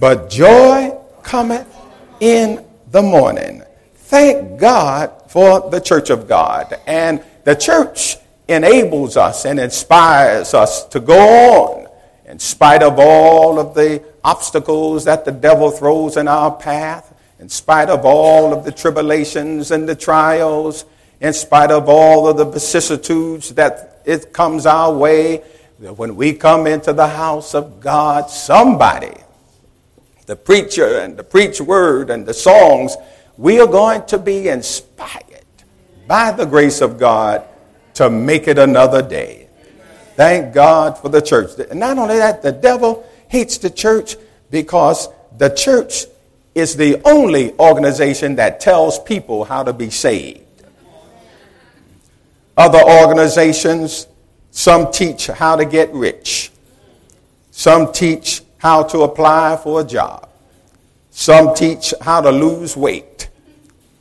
But 0.01 0.31
joy 0.31 0.99
cometh 1.23 1.69
in 2.21 2.65
the 2.91 3.03
morning. 3.03 3.65
Thank 4.09 4.59
God 4.59 5.13
for 5.27 5.69
the 5.69 5.81
church 5.81 6.09
of 6.09 6.27
God. 6.27 6.81
And 6.87 7.23
the 7.45 7.55
church 7.55 8.17
enables 8.49 9.19
us 9.19 9.45
and 9.45 9.61
inspires 9.61 10.55
us 10.55 10.87
to 10.87 10.99
go 10.99 11.19
on 11.19 11.87
in 12.25 12.39
spite 12.39 12.83
of 12.83 12.99
all 12.99 13.59
of 13.59 13.75
the 13.75 14.03
obstacles 14.25 15.05
that 15.05 15.27
the 15.27 15.31
devil 15.31 15.71
throws 15.71 16.17
in 16.17 16.27
our 16.27 16.51
path, 16.51 17.15
in 17.39 17.51
spite 17.51 17.91
of 17.91 18.07
all 18.07 18.55
of 18.55 18.65
the 18.65 18.73
tribulations 18.73 19.73
and 19.73 19.87
the 19.87 19.95
trials, 19.95 20.87
in 21.21 21.35
spite 21.35 21.71
of 21.71 21.91
all 21.91 22.27
of 22.29 22.39
the 22.39 22.47
vicissitudes 22.47 23.51
that 23.57 24.01
it 24.07 24.33
comes 24.33 24.65
our 24.65 24.91
way, 24.91 25.43
when 25.97 26.17
we 26.17 26.33
come 26.33 26.67
into 26.67 26.95
the 26.95 27.09
house 27.09 27.55
of 27.55 27.79
God, 27.79 28.31
somebody, 28.31 29.19
the 30.25 30.35
preacher 30.35 31.01
and 31.01 31.15
the 31.19 31.25
preach 31.25 31.61
word 31.61 32.09
and 32.09 32.25
the 32.25 32.33
songs, 32.33 32.97
we 33.39 33.61
are 33.61 33.67
going 33.69 34.05
to 34.07 34.19
be 34.19 34.49
inspired 34.49 35.25
by 36.09 36.33
the 36.33 36.45
grace 36.45 36.81
of 36.81 36.99
God 36.99 37.45
to 37.95 38.11
make 38.11 38.49
it 38.49 38.59
another 38.59 39.01
day. 39.01 39.49
Thank 40.17 40.53
God 40.53 40.99
for 40.99 41.09
the 41.09 41.23
church. 41.23 41.51
Not 41.73 41.97
only 41.97 42.17
that, 42.17 42.43
the 42.43 42.51
devil 42.51 43.09
hates 43.29 43.59
the 43.59 43.71
church 43.71 44.17
because 44.51 45.09
the 45.39 45.49
church 45.49 46.07
is 46.55 46.77
the 46.77 47.01
only 47.05 47.57
organization 47.59 48.35
that 48.37 48.59
tells 48.59 48.99
people 48.99 49.45
how 49.45 49.63
to 49.63 49.73
be 49.73 49.91
saved. 49.91 50.43
Other 52.57 52.83
organizations, 52.83 54.09
some 54.51 54.91
teach 54.91 55.29
how 55.29 55.55
to 55.55 55.65
get 55.65 55.93
rich. 55.93 56.51
Some 57.53 57.93
teach 57.93 58.43
how 58.59 58.83
to 58.85 59.03
apply 59.03 59.57
for 59.63 59.81
a 59.81 59.85
job. 59.85 60.28
Some 61.19 61.53
teach 61.53 61.93
how 62.01 62.21
to 62.21 62.31
lose 62.31 62.77
weight. 62.77 63.29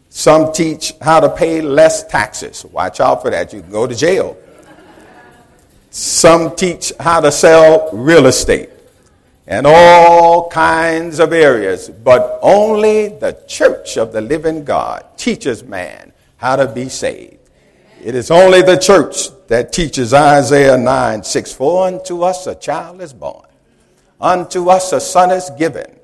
Some 0.09 0.53
teach 0.53 0.93
how 1.01 1.19
to 1.19 1.29
pay 1.29 1.61
less 1.61 2.03
taxes. 2.03 2.63
Watch 2.65 2.99
out 2.99 3.23
for 3.23 3.31
that. 3.31 3.51
You 3.51 3.61
can 3.61 3.71
go 3.71 3.87
to 3.87 3.95
jail. 3.95 4.37
Some 5.89 6.55
teach 6.55 6.93
how 6.99 7.21
to 7.21 7.31
sell 7.31 7.89
real 7.91 8.27
estate 8.27 8.69
and 9.47 9.65
all 9.65 10.47
kinds 10.51 11.19
of 11.19 11.33
areas, 11.33 11.89
but 11.89 12.37
only 12.43 13.07
the 13.07 13.41
church 13.47 13.97
of 13.97 14.13
the 14.13 14.21
living 14.21 14.63
God 14.63 15.03
teaches 15.17 15.63
man 15.63 16.13
how 16.35 16.55
to 16.55 16.67
be 16.67 16.87
saved. 16.87 17.49
It 17.99 18.13
is 18.13 18.29
only 18.29 18.61
the 18.61 18.77
church 18.77 19.29
that 19.47 19.73
teaches 19.73 20.13
Isaiah 20.13 20.77
9 20.77 21.23
6 21.23 21.53
For 21.53 21.87
unto 21.87 22.21
us 22.21 22.45
a 22.45 22.53
child 22.53 23.01
is 23.01 23.11
born, 23.11 23.47
unto 24.21 24.69
us 24.69 24.93
a 24.93 24.99
son 24.99 25.31
is 25.31 25.49
given 25.57 25.96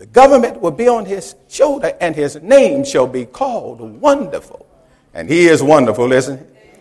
the 0.00 0.06
government 0.06 0.62
will 0.62 0.70
be 0.70 0.88
on 0.88 1.04
his 1.04 1.34
shoulder, 1.46 1.94
and 2.00 2.16
his 2.16 2.40
name 2.40 2.84
shall 2.86 3.06
be 3.06 3.26
called 3.26 3.80
Wonderful. 4.00 4.64
And 5.12 5.28
he 5.28 5.46
is 5.46 5.62
wonderful, 5.62 6.10
isn't 6.10 6.38
he? 6.38 6.80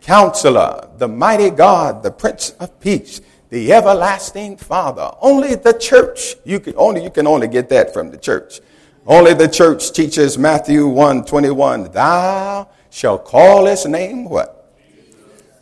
Counselor, 0.00 0.88
the 0.96 1.06
mighty 1.06 1.50
God, 1.50 2.02
the 2.02 2.10
Prince 2.10 2.52
of 2.52 2.80
Peace, 2.80 3.20
the 3.50 3.74
everlasting 3.74 4.56
Father. 4.56 5.10
Only 5.20 5.54
the 5.56 5.74
church, 5.74 6.36
you 6.44 6.58
can 6.58 6.72
only 6.78 7.04
you 7.04 7.10
can 7.10 7.26
only 7.26 7.46
get 7.46 7.68
that 7.68 7.92
from 7.92 8.10
the 8.10 8.16
church. 8.16 8.62
Only 9.06 9.34
the 9.34 9.48
church 9.48 9.92
teaches 9.92 10.38
Matthew 10.38 10.86
1 10.86 11.26
21. 11.26 11.92
Thou 11.92 12.68
shalt 12.88 13.26
call 13.26 13.66
his 13.66 13.84
name 13.84 14.30
what? 14.30 14.72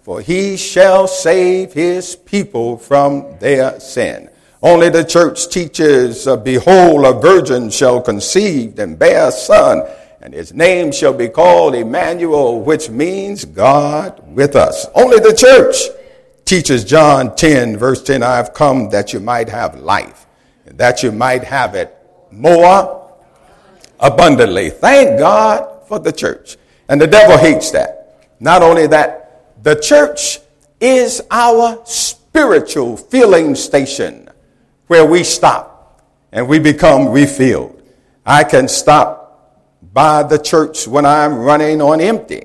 For 0.02 0.20
he 0.20 0.56
shall 0.56 1.08
save 1.08 1.72
his 1.72 2.14
people 2.14 2.78
from 2.78 3.36
their 3.40 3.80
sin. 3.80 4.30
Only 4.64 4.88
the 4.88 5.04
church 5.04 5.50
teaches, 5.50 6.26
Behold, 6.42 7.04
a 7.04 7.12
virgin 7.12 7.68
shall 7.68 8.00
conceive 8.00 8.78
and 8.78 8.98
bear 8.98 9.28
a 9.28 9.30
son, 9.30 9.82
and 10.22 10.32
his 10.32 10.54
name 10.54 10.90
shall 10.90 11.12
be 11.12 11.28
called 11.28 11.74
Emmanuel, 11.74 12.62
which 12.62 12.88
means 12.88 13.44
God 13.44 14.22
with 14.34 14.56
us. 14.56 14.86
Only 14.94 15.18
the 15.18 15.34
church 15.34 15.76
teaches 16.46 16.82
John 16.82 17.36
10, 17.36 17.76
verse 17.76 18.02
10, 18.02 18.22
I 18.22 18.36
have 18.36 18.54
come 18.54 18.88
that 18.88 19.12
you 19.12 19.20
might 19.20 19.50
have 19.50 19.80
life 19.80 20.24
and 20.64 20.78
that 20.78 21.02
you 21.02 21.12
might 21.12 21.44
have 21.44 21.74
it 21.74 21.94
more 22.30 23.12
abundantly. 24.00 24.70
Thank 24.70 25.18
God 25.18 25.86
for 25.86 25.98
the 25.98 26.10
church. 26.10 26.56
And 26.88 26.98
the 26.98 27.06
devil 27.06 27.36
hates 27.36 27.70
that. 27.72 28.30
Not 28.40 28.62
only 28.62 28.86
that, 28.86 29.62
the 29.62 29.74
church 29.74 30.38
is 30.80 31.20
our 31.30 31.82
spiritual 31.84 32.96
filling 32.96 33.54
station 33.54 34.23
where 34.86 35.06
we 35.06 35.24
stop 35.24 36.02
and 36.32 36.48
we 36.48 36.58
become 36.58 37.08
refilled. 37.08 37.82
I 38.26 38.44
can 38.44 38.68
stop 38.68 39.24
by 39.92 40.22
the 40.22 40.38
church 40.38 40.86
when 40.86 41.06
I'm 41.06 41.36
running 41.36 41.80
on 41.80 42.00
empty 42.00 42.44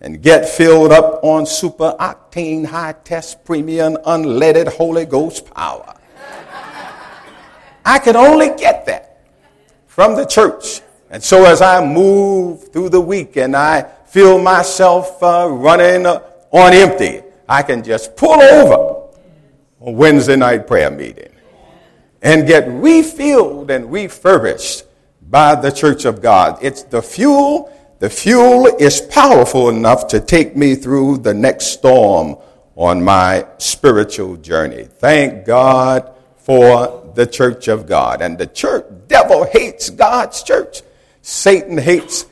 and 0.00 0.22
get 0.22 0.48
filled 0.48 0.92
up 0.92 1.22
on 1.22 1.44
super 1.44 1.94
octane, 2.00 2.64
high 2.64 2.94
test, 3.04 3.44
premium, 3.44 3.96
unleaded 4.06 4.68
Holy 4.68 5.04
Ghost 5.04 5.50
power. 5.50 5.94
I 7.84 7.98
can 7.98 8.16
only 8.16 8.48
get 8.56 8.86
that 8.86 9.26
from 9.86 10.14
the 10.14 10.24
church. 10.24 10.80
And 11.10 11.22
so 11.22 11.44
as 11.44 11.60
I 11.60 11.84
move 11.84 12.72
through 12.72 12.90
the 12.90 13.00
week 13.00 13.36
and 13.36 13.56
I 13.56 13.82
feel 14.06 14.38
myself 14.38 15.22
uh, 15.22 15.48
running 15.50 16.06
uh, 16.06 16.22
on 16.50 16.72
empty, 16.72 17.22
I 17.48 17.62
can 17.62 17.82
just 17.82 18.16
pull 18.16 18.40
over 18.40 19.08
on 19.80 19.96
Wednesday 19.96 20.36
night 20.36 20.66
prayer 20.66 20.90
meeting 20.90 21.29
and 22.22 22.46
get 22.46 22.68
refilled 22.68 23.70
and 23.70 23.90
refurbished 23.90 24.84
by 25.22 25.54
the 25.54 25.70
church 25.70 26.04
of 26.04 26.20
God. 26.20 26.58
It's 26.60 26.82
the 26.82 27.02
fuel 27.02 27.72
the 28.00 28.08
fuel 28.08 28.66
is 28.66 29.02
powerful 29.02 29.68
enough 29.68 30.06
to 30.08 30.20
take 30.20 30.56
me 30.56 30.74
through 30.74 31.18
the 31.18 31.34
next 31.34 31.66
storm 31.66 32.38
on 32.74 33.04
my 33.04 33.46
spiritual 33.58 34.36
journey. 34.36 34.84
Thank 34.84 35.44
God 35.44 36.10
for 36.38 37.12
the 37.14 37.26
church 37.26 37.68
of 37.68 37.86
God. 37.86 38.22
And 38.22 38.38
the 38.38 38.46
church, 38.46 38.86
devil 39.06 39.44
hates 39.44 39.90
God's 39.90 40.42
church. 40.42 40.80
Satan 41.20 41.76
hates 41.76 42.24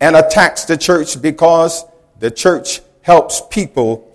and 0.00 0.16
attacks 0.16 0.64
the 0.64 0.78
church 0.78 1.20
because 1.20 1.84
the 2.18 2.30
church 2.30 2.80
helps 3.02 3.42
people 3.50 4.07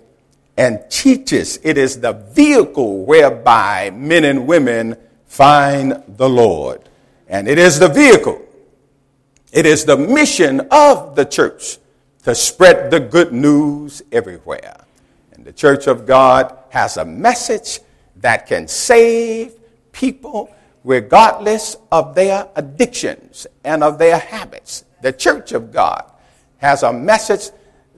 and 0.56 0.80
teaches. 0.90 1.58
It 1.62 1.78
is 1.78 2.00
the 2.00 2.12
vehicle 2.12 3.04
whereby 3.04 3.90
men 3.90 4.24
and 4.24 4.46
women 4.46 4.96
find 5.26 6.02
the 6.06 6.28
Lord. 6.28 6.88
And 7.28 7.48
it 7.48 7.58
is 7.58 7.78
the 7.78 7.88
vehicle 7.88 8.44
it 9.54 9.66
is 9.66 9.84
the 9.84 9.96
mission 9.96 10.66
of 10.72 11.14
the 11.14 11.24
church 11.24 11.78
to 12.24 12.34
spread 12.34 12.90
the 12.90 12.98
good 12.98 13.32
news 13.32 14.02
everywhere. 14.10 14.84
And 15.30 15.44
the 15.44 15.52
church 15.52 15.86
of 15.86 16.06
God 16.06 16.58
has 16.70 16.96
a 16.96 17.04
message 17.04 17.78
that 18.16 18.48
can 18.48 18.66
save 18.66 19.54
people 19.92 20.52
regardless 20.82 21.76
of 21.92 22.16
their 22.16 22.48
addictions 22.56 23.46
and 23.62 23.84
of 23.84 23.96
their 23.96 24.18
habits. 24.18 24.84
The 25.02 25.12
church 25.12 25.52
of 25.52 25.70
God 25.70 26.02
has 26.56 26.82
a 26.82 26.92
message 26.92 27.50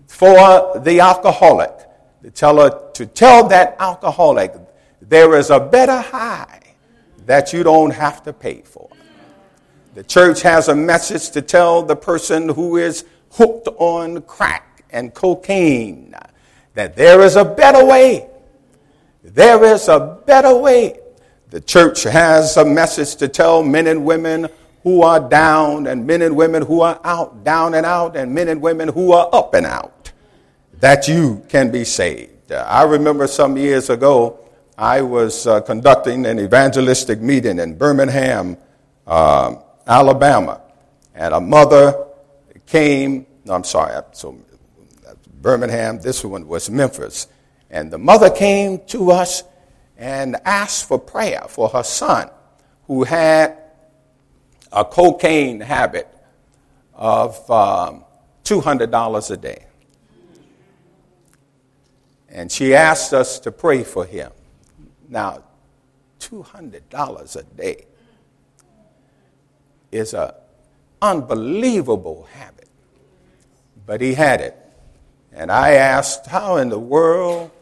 for 0.08 0.78
the 0.78 1.00
alcoholic 1.00 1.72
to 2.26 2.32
tell, 2.32 2.56
her, 2.56 2.90
to 2.94 3.06
tell 3.06 3.46
that 3.46 3.76
alcoholic 3.78 4.52
there 5.00 5.36
is 5.36 5.50
a 5.50 5.60
better 5.60 6.00
high 6.00 6.60
that 7.24 7.52
you 7.52 7.62
don't 7.62 7.92
have 7.92 8.24
to 8.24 8.32
pay 8.32 8.62
for. 8.62 8.90
The 9.94 10.02
church 10.02 10.42
has 10.42 10.66
a 10.66 10.74
message 10.74 11.30
to 11.30 11.40
tell 11.40 11.84
the 11.84 11.94
person 11.94 12.48
who 12.48 12.78
is 12.78 13.04
hooked 13.30 13.68
on 13.78 14.22
crack 14.22 14.82
and 14.90 15.14
cocaine 15.14 16.16
that 16.74 16.96
there 16.96 17.20
is 17.20 17.36
a 17.36 17.44
better 17.44 17.84
way. 17.84 18.28
There 19.22 19.62
is 19.62 19.86
a 19.86 20.20
better 20.26 20.56
way. 20.56 20.98
The 21.50 21.60
church 21.60 22.02
has 22.02 22.56
a 22.56 22.64
message 22.64 23.14
to 23.16 23.28
tell 23.28 23.62
men 23.62 23.86
and 23.86 24.04
women 24.04 24.48
who 24.82 25.02
are 25.02 25.20
down 25.20 25.86
and 25.86 26.04
men 26.04 26.22
and 26.22 26.34
women 26.34 26.62
who 26.62 26.80
are 26.80 27.00
out, 27.04 27.44
down 27.44 27.74
and 27.74 27.86
out, 27.86 28.16
and 28.16 28.34
men 28.34 28.48
and 28.48 28.60
women 28.60 28.88
who 28.88 29.12
are 29.12 29.28
up 29.32 29.54
and 29.54 29.64
out, 29.64 29.95
that 30.80 31.08
you 31.08 31.44
can 31.48 31.70
be 31.70 31.84
saved. 31.84 32.52
I 32.52 32.84
remember 32.84 33.26
some 33.26 33.56
years 33.56 33.90
ago, 33.90 34.40
I 34.78 35.00
was 35.02 35.46
uh, 35.46 35.60
conducting 35.62 36.26
an 36.26 36.38
evangelistic 36.38 37.20
meeting 37.20 37.58
in 37.58 37.76
Birmingham, 37.78 38.58
uh, 39.06 39.56
Alabama. 39.86 40.60
And 41.14 41.32
a 41.32 41.40
mother 41.40 42.06
came, 42.66 43.26
no, 43.44 43.54
I'm 43.54 43.64
sorry, 43.64 44.02
so 44.12 44.38
Birmingham, 45.40 46.00
this 46.00 46.24
one 46.24 46.46
was 46.46 46.68
Memphis. 46.68 47.28
And 47.70 47.90
the 47.90 47.98
mother 47.98 48.30
came 48.30 48.80
to 48.88 49.10
us 49.12 49.44
and 49.96 50.36
asked 50.44 50.86
for 50.86 50.98
prayer 50.98 51.46
for 51.48 51.68
her 51.70 51.82
son 51.82 52.30
who 52.86 53.04
had 53.04 53.56
a 54.72 54.84
cocaine 54.84 55.60
habit 55.60 56.06
of 56.94 57.50
um, 57.50 58.04
$200 58.44 59.30
a 59.30 59.36
day. 59.36 59.65
And 62.36 62.52
she 62.52 62.74
asked 62.74 63.14
us 63.14 63.38
to 63.40 63.50
pray 63.50 63.82
for 63.82 64.04
him. 64.04 64.30
Now, 65.08 65.42
$200 66.20 67.36
a 67.36 67.42
day 67.42 67.86
is 69.90 70.12
an 70.12 70.32
unbelievable 71.00 72.28
habit. 72.34 72.68
But 73.86 74.02
he 74.02 74.12
had 74.12 74.42
it. 74.42 74.54
And 75.32 75.50
I 75.50 75.72
asked, 75.72 76.26
How 76.26 76.56
in 76.56 76.68
the 76.68 76.78
world 76.78 77.52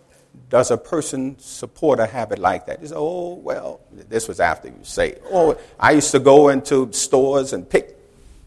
does 0.50 0.72
a 0.72 0.76
person 0.76 1.38
support 1.38 2.00
a 2.00 2.06
habit 2.06 2.40
like 2.40 2.66
that? 2.66 2.80
He 2.80 2.88
said, 2.88 2.96
Oh, 2.98 3.34
well, 3.34 3.80
this 3.92 4.26
was 4.26 4.40
after 4.40 4.66
you 4.66 4.80
say, 4.82 5.18
Oh, 5.30 5.56
I 5.78 5.92
used 5.92 6.10
to 6.10 6.18
go 6.18 6.48
into 6.48 6.92
stores 6.92 7.52
and 7.52 7.68
pick 7.68 7.96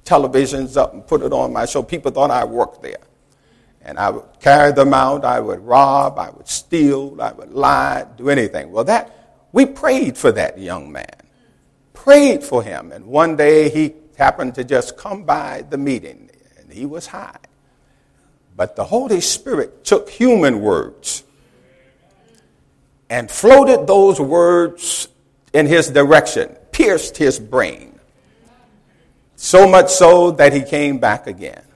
televisions 0.03 0.75
up 0.75 0.93
and 0.93 1.07
put 1.07 1.21
it 1.21 1.31
on 1.31 1.53
my 1.53 1.65
show. 1.65 1.83
People 1.83 2.11
thought 2.11 2.31
I 2.31 2.43
worked 2.43 2.81
there. 2.81 3.06
And 3.87 3.97
I 3.97 4.11
would 4.11 4.25
carry 4.39 4.71
them 4.73 4.93
out, 4.93 5.25
I 5.25 5.39
would 5.39 5.61
rob, 5.61 6.19
I 6.19 6.29
would 6.29 6.47
steal, 6.47 7.19
I 7.19 7.31
would 7.31 7.51
lie, 7.51 8.05
do 8.17 8.29
anything. 8.29 8.71
Well, 8.71 8.83
that, 8.83 9.47
we 9.51 9.65
prayed 9.65 10.17
for 10.17 10.31
that 10.33 10.59
young 10.59 10.91
man 10.91 11.17
prayed 12.07 12.41
for 12.41 12.63
him. 12.63 12.93
And 12.93 13.05
one 13.05 13.35
day 13.35 13.67
he 13.67 13.93
happened 14.17 14.55
to 14.55 14.63
just 14.63 14.95
come 14.95 15.23
by 15.23 15.65
the 15.69 15.77
meeting, 15.77 16.29
and 16.57 16.71
he 16.71 16.85
was 16.85 17.07
high. 17.07 17.35
But 18.55 18.77
the 18.77 18.85
Holy 18.85 19.19
Spirit 19.19 19.83
took 19.83 20.09
human 20.09 20.61
words 20.61 21.25
and 23.09 23.29
floated 23.29 23.87
those 23.87 24.21
words 24.21 25.09
in 25.51 25.65
his 25.65 25.89
direction, 25.89 26.55
pierced 26.71 27.17
his 27.17 27.39
brain. 27.39 27.99
So 29.35 29.67
much 29.67 29.89
so 29.89 30.31
that 30.31 30.53
he 30.53 30.63
came 30.63 30.99
back 30.99 31.27
again. 31.27 31.66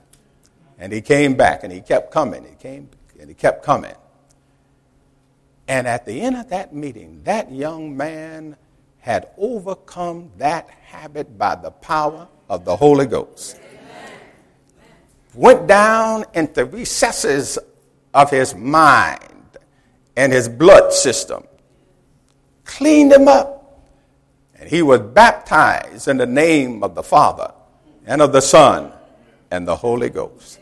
And 0.82 0.92
he 0.92 1.00
came 1.00 1.34
back 1.34 1.62
and 1.62 1.72
he 1.72 1.80
kept 1.80 2.10
coming. 2.10 2.44
He 2.44 2.56
came 2.56 2.90
and 3.20 3.28
he 3.28 3.36
kept 3.36 3.64
coming. 3.64 3.94
And 5.68 5.86
at 5.86 6.04
the 6.04 6.20
end 6.20 6.36
of 6.36 6.48
that 6.48 6.74
meeting, 6.74 7.20
that 7.22 7.52
young 7.52 7.96
man 7.96 8.56
had 8.98 9.28
overcome 9.38 10.32
that 10.38 10.68
habit 10.68 11.38
by 11.38 11.54
the 11.54 11.70
power 11.70 12.26
of 12.48 12.64
the 12.64 12.74
Holy 12.74 13.06
Ghost. 13.06 13.60
Went 15.34 15.68
down 15.68 16.24
into 16.34 16.64
recesses 16.64 17.60
of 18.12 18.30
his 18.30 18.56
mind 18.56 19.56
and 20.16 20.32
his 20.32 20.48
blood 20.48 20.92
system, 20.92 21.44
cleaned 22.64 23.12
him 23.12 23.28
up, 23.28 23.86
and 24.56 24.68
he 24.68 24.82
was 24.82 24.98
baptized 24.98 26.08
in 26.08 26.16
the 26.16 26.26
name 26.26 26.82
of 26.82 26.96
the 26.96 27.04
Father 27.04 27.54
and 28.04 28.20
of 28.20 28.32
the 28.32 28.42
Son 28.42 28.90
and 29.52 29.66
the 29.68 29.76
Holy 29.76 30.10
Ghost. 30.10 30.58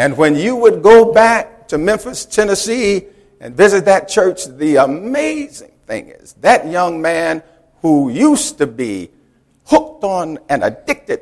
And 0.00 0.16
when 0.16 0.34
you 0.34 0.56
would 0.56 0.82
go 0.82 1.12
back 1.12 1.68
to 1.68 1.76
Memphis, 1.76 2.24
Tennessee, 2.24 3.04
and 3.38 3.54
visit 3.54 3.84
that 3.84 4.08
church, 4.08 4.46
the 4.46 4.76
amazing 4.76 5.72
thing 5.86 6.08
is 6.08 6.32
that 6.40 6.66
young 6.66 7.02
man 7.02 7.42
who 7.82 8.08
used 8.08 8.56
to 8.56 8.66
be 8.66 9.10
hooked 9.66 10.02
on 10.02 10.38
and 10.48 10.64
addicted 10.64 11.20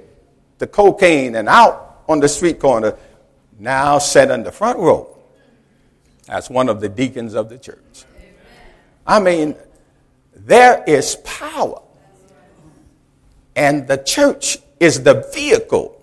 to 0.60 0.68
cocaine 0.68 1.34
and 1.34 1.48
out 1.48 2.04
on 2.08 2.20
the 2.20 2.28
street 2.28 2.60
corner 2.60 2.96
now 3.58 3.98
sat 3.98 4.30
in 4.30 4.44
the 4.44 4.52
front 4.52 4.78
row 4.78 5.08
as 6.28 6.48
one 6.48 6.68
of 6.68 6.80
the 6.80 6.88
deacons 6.88 7.34
of 7.34 7.48
the 7.48 7.58
church. 7.58 8.04
I 9.04 9.18
mean, 9.18 9.56
there 10.36 10.84
is 10.86 11.16
power. 11.24 11.82
And 13.56 13.88
the 13.88 13.96
church 13.96 14.58
is 14.78 15.02
the 15.02 15.28
vehicle 15.34 15.97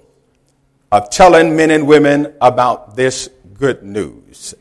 of 0.91 1.09
telling 1.09 1.55
men 1.55 1.71
and 1.71 1.87
women 1.87 2.33
about 2.41 2.95
this 2.95 3.29
good 3.53 3.83
news. 3.83 4.53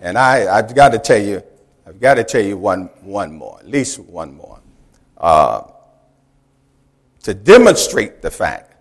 And 0.00 0.18
I, 0.18 0.58
I've 0.58 0.74
got 0.74 0.90
to 0.90 0.98
tell 0.98 1.20
you, 1.20 1.42
I've 1.86 2.00
got 2.00 2.14
to 2.14 2.24
tell 2.24 2.42
you 2.42 2.56
one, 2.56 2.90
one 3.02 3.32
more, 3.32 3.58
at 3.60 3.68
least 3.68 3.98
one 3.98 4.34
more 4.34 4.60
uh, 5.22 5.62
to 7.22 7.32
demonstrate 7.32 8.20
the 8.20 8.30
fact 8.30 8.76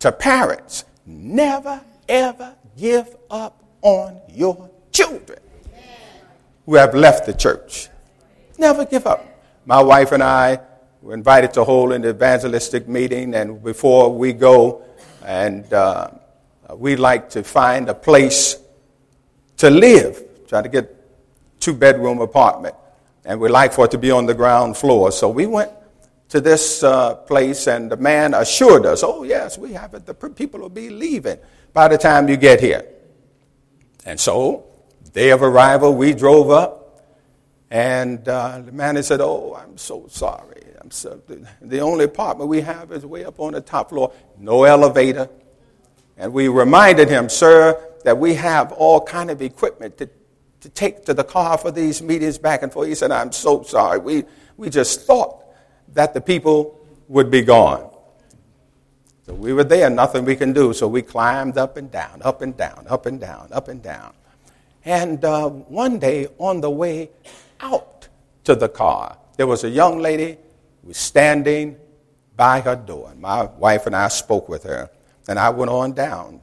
to 0.00 0.10
parents 0.10 0.84
never 1.06 1.80
ever 2.08 2.54
give 2.76 3.14
up 3.30 3.62
on 3.82 4.20
your 4.30 4.70
children 4.92 5.38
who 6.64 6.74
have 6.74 6.94
left 6.94 7.26
the 7.26 7.34
church. 7.34 7.88
Never 8.56 8.84
give 8.84 9.06
up. 9.06 9.26
My 9.66 9.82
wife 9.82 10.12
and 10.12 10.22
I 10.22 10.60
we're 11.00 11.14
invited 11.14 11.52
to 11.54 11.62
hold 11.62 11.92
an 11.92 12.04
evangelistic 12.04 12.88
meeting, 12.88 13.34
and 13.34 13.62
before 13.62 14.12
we 14.12 14.32
go, 14.32 14.82
and 15.24 15.72
uh, 15.72 16.10
we 16.74 16.96
like 16.96 17.30
to 17.30 17.42
find 17.42 17.88
a 17.88 17.94
place 17.94 18.56
to 19.58 19.70
live, 19.70 20.22
try 20.48 20.62
to 20.62 20.68
get 20.68 20.94
two 21.60 21.74
bedroom 21.74 22.20
apartment, 22.20 22.74
and 23.24 23.40
we 23.40 23.48
like 23.48 23.72
for 23.72 23.86
it 23.86 23.90
to 23.90 23.98
be 23.98 24.10
on 24.10 24.26
the 24.26 24.34
ground 24.34 24.76
floor. 24.76 25.10
So 25.12 25.28
we 25.28 25.46
went 25.46 25.70
to 26.28 26.40
this 26.40 26.82
uh, 26.82 27.14
place, 27.14 27.66
and 27.66 27.90
the 27.90 27.96
man 27.96 28.34
assured 28.34 28.86
us, 28.86 29.02
"Oh 29.02 29.22
yes, 29.22 29.58
we 29.58 29.72
have 29.72 29.94
it. 29.94 30.06
The 30.06 30.14
people 30.14 30.60
will 30.60 30.68
be 30.68 30.90
leaving 30.90 31.38
by 31.72 31.88
the 31.88 31.98
time 31.98 32.28
you 32.28 32.36
get 32.36 32.60
here." 32.60 32.84
And 34.04 34.18
so, 34.18 34.64
day 35.12 35.30
of 35.30 35.42
arrival, 35.42 35.94
we 35.94 36.14
drove 36.14 36.50
up, 36.50 36.77
and 37.70 38.26
uh, 38.28 38.60
the 38.60 38.72
man 38.72 39.02
said, 39.02 39.20
"Oh, 39.20 39.54
I'm 39.54 39.76
so 39.76 40.06
sorry. 40.08 40.62
I'm 40.80 40.90
so, 40.90 41.20
the 41.60 41.80
only 41.80 42.04
apartment 42.04 42.48
we 42.48 42.60
have 42.62 42.92
is 42.92 43.04
way 43.04 43.24
up 43.24 43.40
on 43.40 43.52
the 43.52 43.60
top 43.60 43.90
floor, 43.90 44.12
no 44.38 44.64
elevator." 44.64 45.28
And 46.16 46.32
we 46.32 46.48
reminded 46.48 47.08
him, 47.08 47.28
"Sir, 47.28 47.80
that 48.04 48.18
we 48.18 48.34
have 48.34 48.72
all 48.72 49.00
kind 49.00 49.30
of 49.30 49.42
equipment 49.42 49.98
to 49.98 50.08
to 50.60 50.68
take 50.68 51.04
to 51.04 51.14
the 51.14 51.24
car 51.24 51.56
for 51.58 51.70
these 51.70 52.02
meetings 52.02 52.38
back 52.38 52.62
and 52.62 52.72
forth. 52.72 52.88
He 52.88 52.94
said, 52.94 53.10
I'm 53.10 53.32
so 53.32 53.62
sorry. 53.62 53.98
We, 53.98 54.24
we 54.56 54.70
just 54.70 55.02
thought 55.02 55.44
that 55.94 56.14
the 56.14 56.20
people 56.20 56.78
would 57.08 57.30
be 57.30 57.42
gone. 57.42 57.90
So 59.26 59.34
we 59.34 59.52
were 59.52 59.64
there, 59.64 59.90
nothing 59.90 60.24
we 60.24 60.36
can 60.36 60.52
do. 60.52 60.72
So 60.72 60.88
we 60.88 61.02
climbed 61.02 61.58
up 61.58 61.76
and 61.76 61.90
down, 61.90 62.22
up 62.22 62.42
and 62.42 62.56
down, 62.56 62.86
up 62.88 63.06
and 63.06 63.20
down, 63.20 63.48
up 63.52 63.68
and 63.68 63.82
down. 63.82 64.14
And 64.84 65.24
uh, 65.24 65.48
one 65.48 65.98
day 65.98 66.28
on 66.38 66.60
the 66.60 66.70
way 66.70 67.10
out 67.60 68.08
to 68.44 68.54
the 68.54 68.68
car, 68.68 69.18
there 69.36 69.46
was 69.46 69.64
a 69.64 69.70
young 69.70 69.98
lady 69.98 70.38
was 70.88 70.96
standing 70.96 71.76
by 72.36 72.60
her 72.60 72.74
door. 72.74 73.12
My 73.18 73.44
wife 73.44 73.86
and 73.86 73.94
I 73.94 74.08
spoke 74.08 74.48
with 74.48 74.62
her. 74.64 74.90
And 75.28 75.38
I 75.38 75.50
went 75.50 75.70
on 75.70 75.92
down 75.92 76.40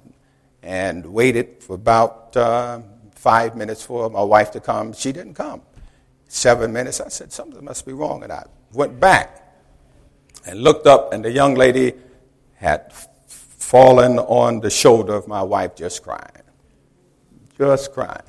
and 0.61 1.05
waited 1.05 1.63
for 1.63 1.73
about 1.73 2.37
uh, 2.37 2.81
five 3.15 3.55
minutes 3.55 3.81
for 3.81 4.09
my 4.09 4.21
wife 4.21 4.51
to 4.51 4.59
come. 4.59 4.93
She 4.93 5.11
didn't 5.11 5.33
come. 5.33 5.61
Seven 6.27 6.71
minutes. 6.71 7.01
I 7.01 7.07
said, 7.07 7.31
something 7.31 7.63
must 7.63 7.85
be 7.85 7.93
wrong. 7.93 8.23
And 8.23 8.31
I 8.31 8.43
went 8.73 8.99
back 8.99 9.41
and 10.45 10.61
looked 10.61 10.85
up, 10.85 11.11
and 11.11 11.25
the 11.25 11.31
young 11.31 11.55
lady 11.55 11.93
had 12.55 12.93
fallen 12.93 14.19
on 14.19 14.59
the 14.59 14.69
shoulder 14.69 15.15
of 15.15 15.27
my 15.27 15.41
wife, 15.41 15.75
just 15.75 16.03
crying. 16.03 16.43
Just 17.57 17.93
crying. 17.93 18.21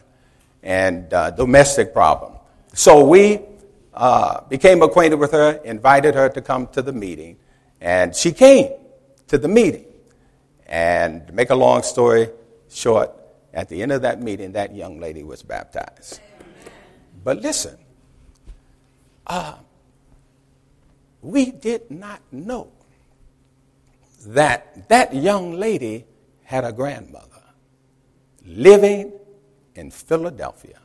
And 0.63 1.13
uh, 1.13 1.31
domestic 1.33 1.93
problem. 1.93 2.36
So 2.77 3.03
we 3.03 3.41
uh, 3.95 4.43
became 4.43 4.83
acquainted 4.83 5.19
with 5.19 5.33
her, 5.33 5.53
invited 5.65 6.15
her 6.15 6.29
to 6.29 6.43
come 6.43 6.67
to 6.69 6.83
the 6.83 6.93
meeting, 6.93 7.39
and 7.81 8.15
she 8.15 8.33
came 8.33 8.71
to 9.29 9.39
the 9.39 9.49
meeting. 9.49 9.87
And 10.67 11.27
to 11.27 11.33
make 11.33 11.49
a 11.49 11.55
long 11.55 11.83
story 11.83 12.29
short, 12.69 13.13
at 13.55 13.71
the 13.71 13.81
end 13.81 13.93
of 13.93 14.03
that 14.03 14.21
meeting, 14.21 14.53
that 14.53 14.75
young 14.77 15.01
lady 15.01 15.23
was 15.23 15.43
baptized. 15.43 16.21
But 17.25 17.41
listen, 17.41 17.79
uh, 19.27 19.55
we 21.23 21.53
did 21.53 21.91
not 21.91 22.21
know 22.31 22.73
that 24.27 24.87
that 24.91 25.15
young 25.15 25.53
lady 25.53 26.05
had 26.45 26.65
a 26.65 26.73
grandmother 26.73 27.43
living 28.45 29.15
in 29.75 29.91
Philadelphia 29.91 30.79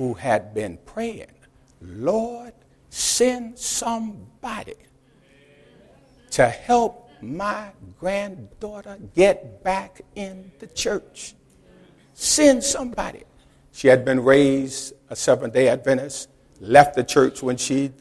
who 0.00 0.14
had 0.14 0.54
been 0.54 0.78
praying, 0.86 1.30
Lord, 1.82 2.54
send 2.88 3.58
somebody 3.58 4.76
to 6.30 6.48
help 6.48 7.10
my 7.20 7.68
granddaughter 7.98 8.96
get 9.14 9.62
back 9.62 10.00
in 10.14 10.52
the 10.58 10.66
church. 10.68 11.34
Send 12.14 12.64
somebody. 12.64 13.24
She 13.72 13.88
had 13.88 14.06
been 14.06 14.24
raised 14.24 14.94
a 15.10 15.16
Seventh 15.16 15.52
day 15.52 15.68
Adventist, 15.68 16.30
left 16.60 16.96
the 16.96 17.04
church 17.04 17.42
when 17.42 17.58
she 17.58 17.92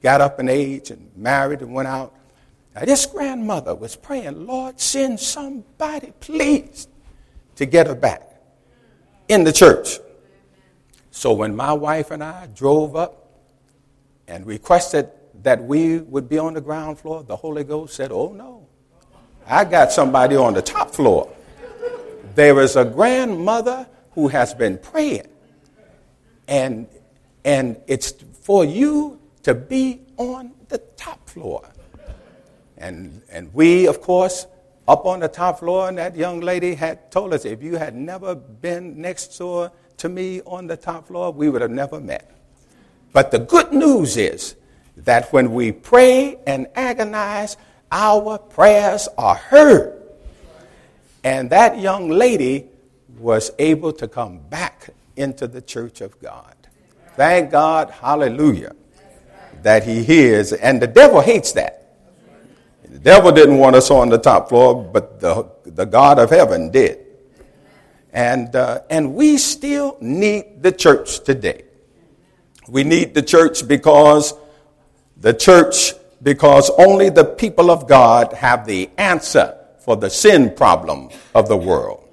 got 0.00 0.20
up 0.20 0.38
in 0.38 0.48
age 0.48 0.92
and 0.92 1.10
married 1.16 1.60
and 1.60 1.74
went 1.74 1.88
out. 1.88 2.14
Now, 2.76 2.84
this 2.84 3.04
grandmother 3.04 3.74
was 3.74 3.96
praying, 3.96 4.46
Lord, 4.46 4.78
send 4.78 5.18
somebody, 5.18 6.12
please, 6.20 6.86
to 7.56 7.66
get 7.66 7.88
her 7.88 7.96
back 7.96 8.30
in 9.26 9.42
the 9.42 9.52
church. 9.52 9.98
So 11.10 11.32
when 11.32 11.56
my 11.56 11.72
wife 11.72 12.10
and 12.10 12.22
I 12.22 12.46
drove 12.46 12.96
up 12.96 13.28
and 14.26 14.46
requested 14.46 15.10
that 15.42 15.62
we 15.62 15.98
would 15.98 16.28
be 16.28 16.38
on 16.38 16.54
the 16.54 16.60
ground 16.60 16.98
floor, 16.98 17.22
the 17.22 17.36
Holy 17.36 17.64
Ghost 17.64 17.94
said, 17.94 18.12
Oh 18.12 18.32
no, 18.32 18.66
I 19.46 19.64
got 19.64 19.92
somebody 19.92 20.36
on 20.36 20.54
the 20.54 20.62
top 20.62 20.94
floor. 20.94 21.32
There 22.34 22.60
is 22.60 22.76
a 22.76 22.84
grandmother 22.84 23.88
who 24.12 24.28
has 24.28 24.54
been 24.54 24.78
praying, 24.78 25.28
and, 26.46 26.86
and 27.44 27.80
it's 27.86 28.12
for 28.42 28.64
you 28.64 29.18
to 29.42 29.54
be 29.54 30.02
on 30.16 30.52
the 30.68 30.78
top 30.96 31.28
floor. 31.28 31.64
And, 32.76 33.22
and 33.30 33.52
we, 33.54 33.86
of 33.86 34.00
course, 34.00 34.46
up 34.88 35.04
on 35.04 35.20
the 35.20 35.28
top 35.28 35.58
floor, 35.58 35.88
and 35.88 35.98
that 35.98 36.16
young 36.16 36.40
lady 36.40 36.74
had 36.74 37.12
told 37.12 37.34
us 37.34 37.44
if 37.44 37.62
you 37.62 37.76
had 37.76 37.94
never 37.94 38.34
been 38.34 38.98
next 38.98 39.36
door 39.36 39.70
to 39.98 40.08
me 40.08 40.40
on 40.46 40.66
the 40.66 40.76
top 40.76 41.06
floor, 41.06 41.30
we 41.30 41.50
would 41.50 41.60
have 41.60 41.70
never 41.70 42.00
met. 42.00 42.30
But 43.12 43.30
the 43.30 43.38
good 43.38 43.70
news 43.72 44.16
is 44.16 44.56
that 44.96 45.30
when 45.30 45.52
we 45.52 45.72
pray 45.72 46.38
and 46.46 46.68
agonize, 46.74 47.58
our 47.92 48.38
prayers 48.38 49.08
are 49.18 49.34
heard. 49.34 50.02
And 51.22 51.50
that 51.50 51.78
young 51.78 52.08
lady 52.08 52.66
was 53.18 53.50
able 53.58 53.92
to 53.92 54.08
come 54.08 54.38
back 54.38 54.90
into 55.16 55.46
the 55.46 55.60
church 55.60 56.00
of 56.00 56.18
God. 56.20 56.54
Thank 57.14 57.50
God, 57.50 57.90
hallelujah, 57.90 58.74
that 59.62 59.84
he 59.84 60.02
hears. 60.02 60.52
And 60.52 60.80
the 60.80 60.86
devil 60.86 61.20
hates 61.20 61.52
that. 61.52 61.87
The 62.90 62.98
devil 62.98 63.32
didn't 63.32 63.58
want 63.58 63.76
us 63.76 63.90
on 63.90 64.08
the 64.08 64.18
top 64.18 64.48
floor, 64.48 64.82
but 64.82 65.20
the, 65.20 65.50
the 65.64 65.84
God 65.84 66.18
of 66.18 66.30
heaven 66.30 66.70
did. 66.70 66.98
And, 68.12 68.54
uh, 68.56 68.80
and 68.88 69.14
we 69.14 69.38
still 69.38 69.98
need 70.00 70.62
the 70.62 70.72
church 70.72 71.22
today. 71.22 71.64
We 72.66 72.84
need 72.84 73.14
the 73.14 73.22
church 73.22 73.66
because 73.68 74.34
the 75.16 75.34
church 75.34 75.92
because 76.22 76.70
only 76.78 77.10
the 77.10 77.24
people 77.24 77.70
of 77.70 77.86
God 77.86 78.32
have 78.32 78.66
the 78.66 78.90
answer 78.98 79.56
for 79.80 79.96
the 79.96 80.10
sin 80.10 80.54
problem 80.54 81.10
of 81.34 81.48
the 81.48 81.56
world. 81.56 82.04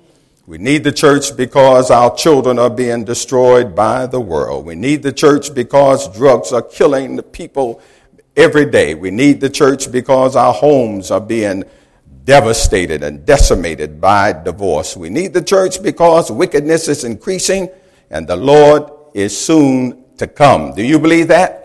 We 0.47 0.59
need 0.59 0.83
the 0.83 0.91
church 0.91 1.35
because 1.35 1.89
our 1.89 2.15
children 2.15 2.59
are 2.59 2.69
being 2.69 3.03
destroyed 3.03 3.75
by 3.75 4.05
the 4.05 4.19
world. 4.19 4.65
We 4.65 4.75
need 4.75 5.01
the 5.01 5.11
church 5.11 5.53
because 5.53 6.15
drugs 6.15 6.53
are 6.53 6.61
killing 6.61 7.15
the 7.15 7.23
people 7.23 7.81
every 8.36 8.65
day. 8.65 8.95
We 8.95 9.12
need 9.12 9.41
the 9.41 9.50
church 9.50 9.91
because 9.91 10.36
our 10.36 10.54
homes 10.54 11.12
are 11.12 11.21
being 11.21 11.63
devastated 12.24 13.04
and 13.04 13.26
decimated 13.26 14.02
by 14.02 14.34
divorce. 14.34 14.98
We 14.98 15.10
need 15.10 15.34
the 15.34 15.41
church 15.41 15.82
because 15.82 16.32
wickedness 16.32 16.88
is 16.88 17.04
increasing 17.04 17.69
and 18.10 18.28
the 18.28 18.36
Lord 18.36 18.91
is 19.13 19.38
soon 19.38 20.04
to 20.17 20.28
come. 20.28 20.74
Do 20.74 20.84
you 20.84 21.00
believe 21.00 21.28
that? 21.30 21.62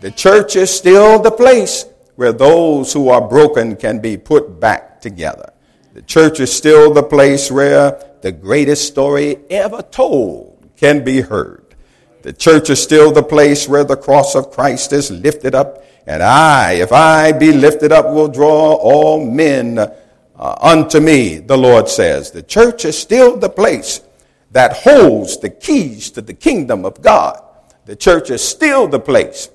The 0.00 0.10
church 0.10 0.56
is 0.56 0.74
still 0.74 1.20
the 1.20 1.30
place 1.30 1.86
where 2.16 2.32
those 2.32 2.92
who 2.92 3.08
are 3.08 3.26
broken 3.26 3.76
can 3.76 4.00
be 4.00 4.16
put 4.16 4.60
back 4.60 5.00
together. 5.00 5.52
The 5.94 6.02
church 6.02 6.40
is 6.40 6.52
still 6.52 6.92
the 6.92 7.02
place 7.02 7.50
where 7.50 8.02
the 8.20 8.32
greatest 8.32 8.86
story 8.86 9.38
ever 9.50 9.82
told 9.82 10.70
can 10.76 11.04
be 11.04 11.20
heard. 11.20 11.61
The 12.22 12.32
church 12.32 12.70
is 12.70 12.80
still 12.80 13.10
the 13.10 13.22
place 13.22 13.68
where 13.68 13.82
the 13.82 13.96
cross 13.96 14.36
of 14.36 14.52
Christ 14.52 14.92
is 14.92 15.10
lifted 15.10 15.56
up, 15.56 15.84
and 16.06 16.22
I, 16.22 16.74
if 16.74 16.92
I 16.92 17.32
be 17.32 17.52
lifted 17.52 17.90
up, 17.90 18.06
will 18.06 18.28
draw 18.28 18.74
all 18.74 19.24
men 19.24 19.76
uh, 19.78 19.90
unto 20.36 21.00
me, 21.00 21.38
the 21.38 21.56
Lord 21.56 21.88
says. 21.88 22.30
The 22.30 22.44
church 22.44 22.84
is 22.84 22.96
still 22.96 23.36
the 23.36 23.48
place 23.48 24.02
that 24.52 24.72
holds 24.72 25.38
the 25.38 25.50
keys 25.50 26.12
to 26.12 26.20
the 26.20 26.34
kingdom 26.34 26.84
of 26.84 27.02
God. 27.02 27.42
The 27.86 27.96
church 27.96 28.30
is 28.30 28.46
still 28.46 28.86
the 28.86 29.00
place 29.00 29.50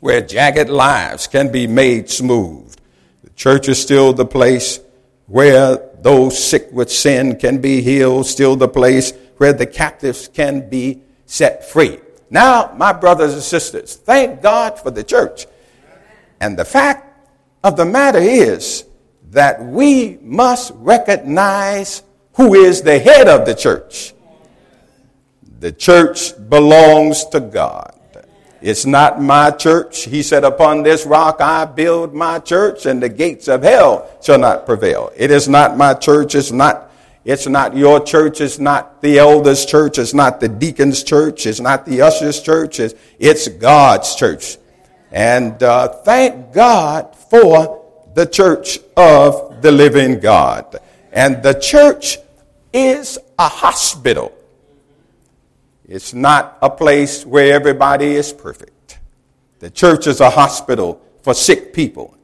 where 0.00 0.22
jagged 0.22 0.70
lives 0.70 1.26
can 1.26 1.52
be 1.52 1.66
made 1.66 2.08
smooth. 2.08 2.74
The 3.22 3.30
church 3.30 3.68
is 3.68 3.80
still 3.80 4.14
the 4.14 4.24
place 4.24 4.80
where 5.26 5.76
those 6.00 6.42
sick 6.42 6.68
with 6.72 6.90
sin 6.90 7.36
can 7.36 7.60
be 7.60 7.82
healed, 7.82 8.26
still 8.26 8.56
the 8.56 8.68
place 8.68 9.12
where 9.36 9.52
the 9.52 9.66
captives 9.66 10.28
can 10.28 10.70
be 10.70 11.02
set 11.32 11.64
free. 11.64 11.98
Now, 12.28 12.74
my 12.76 12.92
brothers 12.92 13.32
and 13.32 13.42
sisters, 13.42 13.96
thank 13.96 14.42
God 14.42 14.78
for 14.78 14.90
the 14.90 15.02
church. 15.02 15.46
And 16.42 16.58
the 16.58 16.64
fact 16.64 17.26
of 17.64 17.74
the 17.74 17.86
matter 17.86 18.18
is 18.18 18.84
that 19.30 19.64
we 19.64 20.18
must 20.20 20.72
recognize 20.76 22.02
who 22.34 22.54
is 22.54 22.82
the 22.82 22.98
head 22.98 23.28
of 23.28 23.46
the 23.46 23.54
church. 23.54 24.12
The 25.58 25.72
church 25.72 26.32
belongs 26.50 27.24
to 27.26 27.40
God. 27.40 27.98
It's 28.60 28.84
not 28.84 29.20
my 29.20 29.52
church. 29.52 30.04
He 30.04 30.22
said, 30.22 30.44
Upon 30.44 30.82
this 30.82 31.06
rock 31.06 31.40
I 31.40 31.64
build 31.64 32.12
my 32.12 32.40
church, 32.40 32.84
and 32.84 33.02
the 33.02 33.08
gates 33.08 33.48
of 33.48 33.62
hell 33.62 34.08
shall 34.22 34.38
not 34.38 34.66
prevail. 34.66 35.10
It 35.16 35.30
is 35.30 35.48
not 35.48 35.78
my 35.78 35.94
church. 35.94 36.34
It's 36.34 36.52
not, 36.52 36.91
it's 37.24 37.46
not 37.46 37.76
your 37.76 38.00
church. 38.00 38.40
It's 38.40 38.58
not 38.58 39.00
the 39.00 39.18
elders' 39.18 39.64
church. 39.64 39.98
It's 39.98 40.14
not 40.14 40.40
the 40.40 40.48
deacon's 40.48 41.04
church. 41.04 41.46
It's 41.46 41.60
not 41.60 41.86
the 41.86 42.02
usher's 42.02 42.40
church. 42.40 42.80
It's, 42.80 42.94
it's 43.18 43.48
God's 43.48 44.16
church. 44.16 44.56
And 45.12 45.62
uh, 45.62 45.88
thank 45.88 46.52
God 46.52 47.14
for 47.14 47.84
the 48.14 48.26
church 48.26 48.80
of 48.96 49.62
the 49.62 49.70
living 49.70 50.18
God. 50.18 50.80
And 51.12 51.42
the 51.42 51.54
church 51.54 52.18
is 52.72 53.18
a 53.38 53.48
hospital. 53.48 54.32
It's 55.86 56.14
not 56.14 56.58
a 56.62 56.70
place 56.70 57.24
where 57.24 57.54
everybody 57.54 58.14
is 58.14 58.32
perfect. 58.32 58.98
The 59.60 59.70
church 59.70 60.06
is 60.06 60.20
a 60.20 60.30
hospital 60.30 61.00
for 61.22 61.34
sick 61.34 61.72
people. 61.72 62.16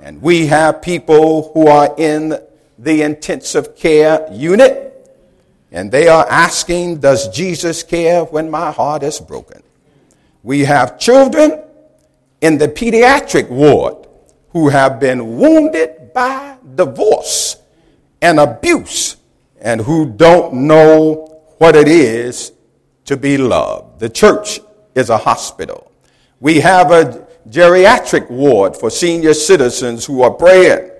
And 0.00 0.22
we 0.22 0.46
have 0.46 0.80
people 0.80 1.52
who 1.52 1.66
are 1.66 1.94
in 1.98 2.38
the 2.82 3.02
intensive 3.02 3.76
care 3.76 4.28
unit, 4.32 4.88
and 5.70 5.90
they 5.90 6.08
are 6.08 6.26
asking, 6.28 6.98
Does 6.98 7.28
Jesus 7.28 7.82
care 7.82 8.24
when 8.24 8.50
my 8.50 8.72
heart 8.72 9.02
is 9.04 9.20
broken? 9.20 9.62
We 10.42 10.64
have 10.64 10.98
children 10.98 11.62
in 12.40 12.58
the 12.58 12.68
pediatric 12.68 13.48
ward 13.48 14.08
who 14.50 14.68
have 14.68 14.98
been 14.98 15.38
wounded 15.38 16.12
by 16.12 16.56
divorce 16.74 17.56
and 18.20 18.40
abuse 18.40 19.16
and 19.60 19.80
who 19.80 20.10
don't 20.10 20.52
know 20.52 21.40
what 21.58 21.76
it 21.76 21.86
is 21.86 22.52
to 23.04 23.16
be 23.16 23.38
loved. 23.38 24.00
The 24.00 24.08
church 24.08 24.60
is 24.96 25.08
a 25.08 25.18
hospital. 25.18 25.92
We 26.40 26.60
have 26.60 26.90
a 26.90 27.26
geriatric 27.48 28.28
ward 28.28 28.76
for 28.76 28.90
senior 28.90 29.34
citizens 29.34 30.04
who 30.04 30.22
are 30.22 30.32
praying. 30.32 30.91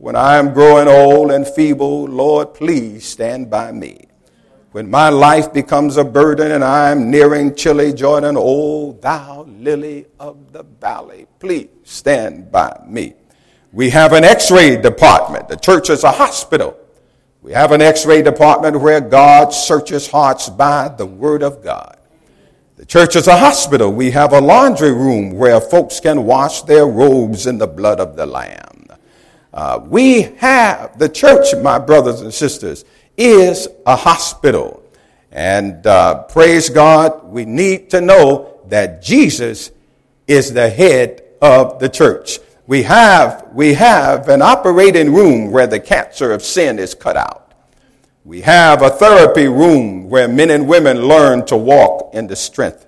When 0.00 0.14
I 0.14 0.36
am 0.36 0.54
growing 0.54 0.86
old 0.86 1.32
and 1.32 1.44
feeble, 1.44 2.04
Lord, 2.04 2.54
please 2.54 3.04
stand 3.04 3.50
by 3.50 3.72
me. 3.72 4.06
When 4.70 4.88
my 4.88 5.08
life 5.08 5.52
becomes 5.52 5.96
a 5.96 6.04
burden 6.04 6.52
and 6.52 6.62
I 6.62 6.90
am 6.90 7.10
nearing 7.10 7.56
chilly, 7.56 7.92
Jordan, 7.92 8.36
O 8.38 8.92
thou 8.92 9.42
lily 9.48 10.06
of 10.20 10.52
the 10.52 10.62
valley, 10.62 11.26
please 11.40 11.70
stand 11.82 12.52
by 12.52 12.80
me. 12.86 13.14
We 13.72 13.90
have 13.90 14.12
an 14.12 14.22
x 14.22 14.52
ray 14.52 14.80
department. 14.80 15.48
The 15.48 15.56
church 15.56 15.90
is 15.90 16.04
a 16.04 16.12
hospital. 16.12 16.78
We 17.42 17.50
have 17.54 17.72
an 17.72 17.82
x 17.82 18.06
ray 18.06 18.22
department 18.22 18.80
where 18.80 19.00
God 19.00 19.52
searches 19.52 20.08
hearts 20.08 20.48
by 20.48 20.90
the 20.96 21.06
Word 21.06 21.42
of 21.42 21.60
God. 21.60 21.98
The 22.76 22.86
church 22.86 23.16
is 23.16 23.26
a 23.26 23.36
hospital. 23.36 23.92
We 23.92 24.12
have 24.12 24.32
a 24.32 24.40
laundry 24.40 24.92
room 24.92 25.32
where 25.32 25.60
folks 25.60 25.98
can 25.98 26.24
wash 26.24 26.62
their 26.62 26.86
robes 26.86 27.48
in 27.48 27.58
the 27.58 27.66
blood 27.66 27.98
of 27.98 28.14
the 28.14 28.26
Lamb. 28.26 28.77
Uh, 29.52 29.80
we 29.84 30.22
have 30.22 30.98
the 30.98 31.08
church, 31.08 31.46
my 31.62 31.78
brothers 31.78 32.20
and 32.20 32.32
sisters, 32.32 32.84
is 33.16 33.68
a 33.86 33.96
hospital. 33.96 34.82
And 35.32 35.86
uh, 35.86 36.24
praise 36.24 36.68
God, 36.68 37.24
we 37.24 37.44
need 37.44 37.90
to 37.90 38.00
know 38.00 38.60
that 38.68 39.02
Jesus 39.02 39.70
is 40.26 40.52
the 40.52 40.68
head 40.68 41.22
of 41.40 41.78
the 41.78 41.88
church. 41.88 42.38
We 42.66 42.82
have, 42.82 43.48
we 43.52 43.72
have 43.74 44.28
an 44.28 44.42
operating 44.42 45.14
room 45.14 45.50
where 45.50 45.66
the 45.66 45.80
cancer 45.80 46.32
of 46.32 46.42
sin 46.42 46.78
is 46.78 46.94
cut 46.94 47.16
out. 47.16 47.52
We 48.24 48.42
have 48.42 48.82
a 48.82 48.90
therapy 48.90 49.48
room 49.48 50.10
where 50.10 50.28
men 50.28 50.50
and 50.50 50.68
women 50.68 51.08
learn 51.08 51.46
to 51.46 51.56
walk 51.56 52.10
in 52.12 52.26
the 52.26 52.36
strength 52.36 52.86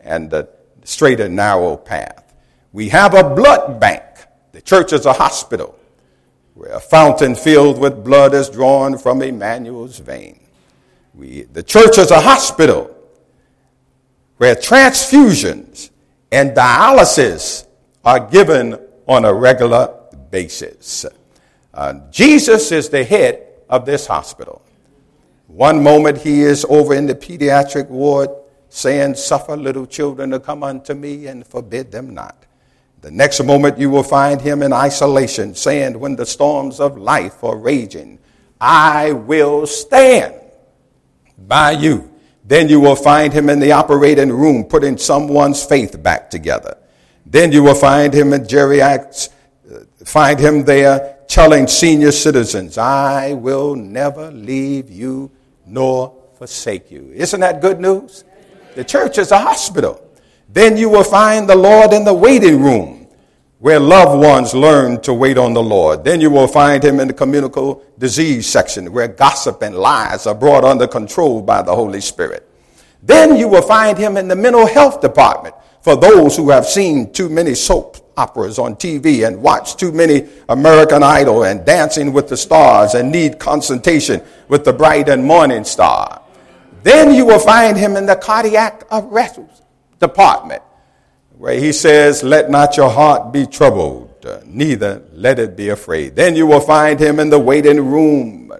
and 0.00 0.30
the 0.30 0.50
straight 0.84 1.20
and 1.20 1.34
narrow 1.34 1.78
path. 1.78 2.34
We 2.72 2.90
have 2.90 3.14
a 3.14 3.34
blood 3.34 3.80
bank. 3.80 4.02
The 4.52 4.60
church 4.60 4.92
is 4.92 5.06
a 5.06 5.14
hospital 5.14 5.78
where 6.54 6.72
a 6.72 6.80
fountain 6.80 7.34
filled 7.34 7.78
with 7.78 8.04
blood 8.04 8.32
is 8.32 8.48
drawn 8.48 8.96
from 8.96 9.22
Emmanuel's 9.22 9.98
vein. 9.98 10.40
We, 11.12 11.42
the 11.42 11.62
church 11.62 11.98
is 11.98 12.10
a 12.10 12.20
hospital 12.20 12.94
where 14.36 14.54
transfusions 14.54 15.90
and 16.32 16.56
dialysis 16.56 17.66
are 18.04 18.20
given 18.20 18.78
on 19.06 19.24
a 19.24 19.32
regular 19.32 19.94
basis. 20.30 21.06
Uh, 21.72 21.94
Jesus 22.10 22.72
is 22.72 22.88
the 22.88 23.04
head 23.04 23.46
of 23.68 23.86
this 23.86 24.06
hospital. 24.06 24.62
One 25.46 25.82
moment 25.82 26.18
he 26.18 26.42
is 26.42 26.64
over 26.68 26.94
in 26.94 27.06
the 27.06 27.14
pediatric 27.14 27.88
ward 27.88 28.30
saying, 28.68 29.14
Suffer 29.14 29.56
little 29.56 29.86
children 29.86 30.30
to 30.30 30.40
come 30.40 30.62
unto 30.62 30.94
me 30.94 31.26
and 31.26 31.46
forbid 31.46 31.92
them 31.92 32.14
not. 32.14 32.44
The 33.04 33.10
next 33.10 33.44
moment 33.44 33.76
you 33.76 33.90
will 33.90 34.02
find 34.02 34.40
him 34.40 34.62
in 34.62 34.72
isolation 34.72 35.54
saying, 35.54 36.00
When 36.00 36.16
the 36.16 36.24
storms 36.24 36.80
of 36.80 36.96
life 36.96 37.44
are 37.44 37.54
raging, 37.54 38.18
I 38.58 39.12
will 39.12 39.66
stand 39.66 40.34
by 41.36 41.72
you. 41.72 42.10
Then 42.46 42.70
you 42.70 42.80
will 42.80 42.96
find 42.96 43.30
him 43.30 43.50
in 43.50 43.60
the 43.60 43.72
operating 43.72 44.32
room 44.32 44.64
putting 44.64 44.96
someone's 44.96 45.62
faith 45.62 46.02
back 46.02 46.30
together. 46.30 46.78
Then 47.26 47.52
you 47.52 47.62
will 47.62 47.74
find 47.74 48.14
him 48.14 48.32
in 48.32 48.44
geriatrics, 48.44 49.28
uh, 49.70 49.80
find 50.06 50.40
him 50.40 50.64
there 50.64 51.18
telling 51.28 51.66
senior 51.66 52.10
citizens, 52.10 52.78
I 52.78 53.34
will 53.34 53.74
never 53.74 54.30
leave 54.30 54.88
you 54.88 55.30
nor 55.66 56.16
forsake 56.38 56.90
you. 56.90 57.12
Isn't 57.12 57.40
that 57.40 57.60
good 57.60 57.80
news? 57.80 58.24
The 58.76 58.84
church 58.84 59.18
is 59.18 59.30
a 59.30 59.38
hospital. 59.38 60.03
Then 60.54 60.76
you 60.76 60.88
will 60.88 61.02
find 61.02 61.50
the 61.50 61.56
Lord 61.56 61.92
in 61.92 62.04
the 62.04 62.14
waiting 62.14 62.62
room 62.62 63.08
where 63.58 63.80
loved 63.80 64.22
ones 64.24 64.54
learn 64.54 65.00
to 65.00 65.12
wait 65.12 65.36
on 65.36 65.52
the 65.52 65.62
Lord. 65.62 66.04
Then 66.04 66.20
you 66.20 66.30
will 66.30 66.46
find 66.46 66.80
him 66.80 67.00
in 67.00 67.08
the 67.08 67.14
communicable 67.14 67.82
disease 67.98 68.46
section 68.46 68.92
where 68.92 69.08
gossip 69.08 69.62
and 69.62 69.74
lies 69.74 70.28
are 70.28 70.34
brought 70.34 70.62
under 70.62 70.86
control 70.86 71.42
by 71.42 71.60
the 71.60 71.74
Holy 71.74 72.00
Spirit. 72.00 72.48
Then 73.02 73.34
you 73.34 73.48
will 73.48 73.62
find 73.62 73.98
him 73.98 74.16
in 74.16 74.28
the 74.28 74.36
mental 74.36 74.64
health 74.64 75.00
department 75.00 75.56
for 75.80 75.96
those 75.96 76.36
who 76.36 76.50
have 76.50 76.66
seen 76.66 77.12
too 77.12 77.28
many 77.28 77.56
soap 77.56 77.96
operas 78.16 78.60
on 78.60 78.76
TV 78.76 79.26
and 79.26 79.42
watched 79.42 79.80
too 79.80 79.90
many 79.90 80.28
American 80.48 81.02
Idol 81.02 81.42
and 81.42 81.66
Dancing 81.66 82.12
with 82.12 82.28
the 82.28 82.36
Stars 82.36 82.94
and 82.94 83.10
need 83.10 83.40
concentration 83.40 84.22
with 84.46 84.64
the 84.64 84.72
bright 84.72 85.08
and 85.08 85.24
morning 85.24 85.64
star. 85.64 86.22
Then 86.84 87.12
you 87.12 87.26
will 87.26 87.40
find 87.40 87.76
him 87.76 87.96
in 87.96 88.06
the 88.06 88.14
cardiac 88.14 88.84
arrest 88.92 89.40
department 90.00 90.62
where 91.38 91.58
he 91.58 91.72
says, 91.72 92.22
Let 92.22 92.50
not 92.50 92.76
your 92.76 92.90
heart 92.90 93.32
be 93.32 93.46
troubled, 93.46 94.26
neither 94.46 95.02
let 95.12 95.38
it 95.38 95.56
be 95.56 95.68
afraid. 95.68 96.16
Then 96.16 96.36
you 96.36 96.46
will 96.46 96.60
find 96.60 96.98
him 96.98 97.20
in 97.20 97.30
the 97.30 97.38
waiting 97.38 97.84
room, 97.90 98.52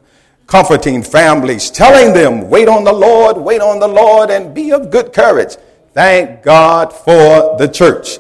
comforting 0.47 1.03
families, 1.03 1.71
telling 1.71 2.13
them, 2.13 2.49
Wait 2.49 2.69
on 2.69 2.85
the 2.85 2.93
Lord, 2.93 3.37
wait 3.37 3.61
on 3.61 3.79
the 3.79 3.89
Lord, 3.89 4.31
and 4.31 4.55
be 4.55 4.73
of 4.73 4.91
good 4.91 5.13
courage 5.13 5.57
Thank 5.95 6.43
God 6.43 6.93
for 6.93 7.57
the 7.57 7.69
church. 7.73 8.19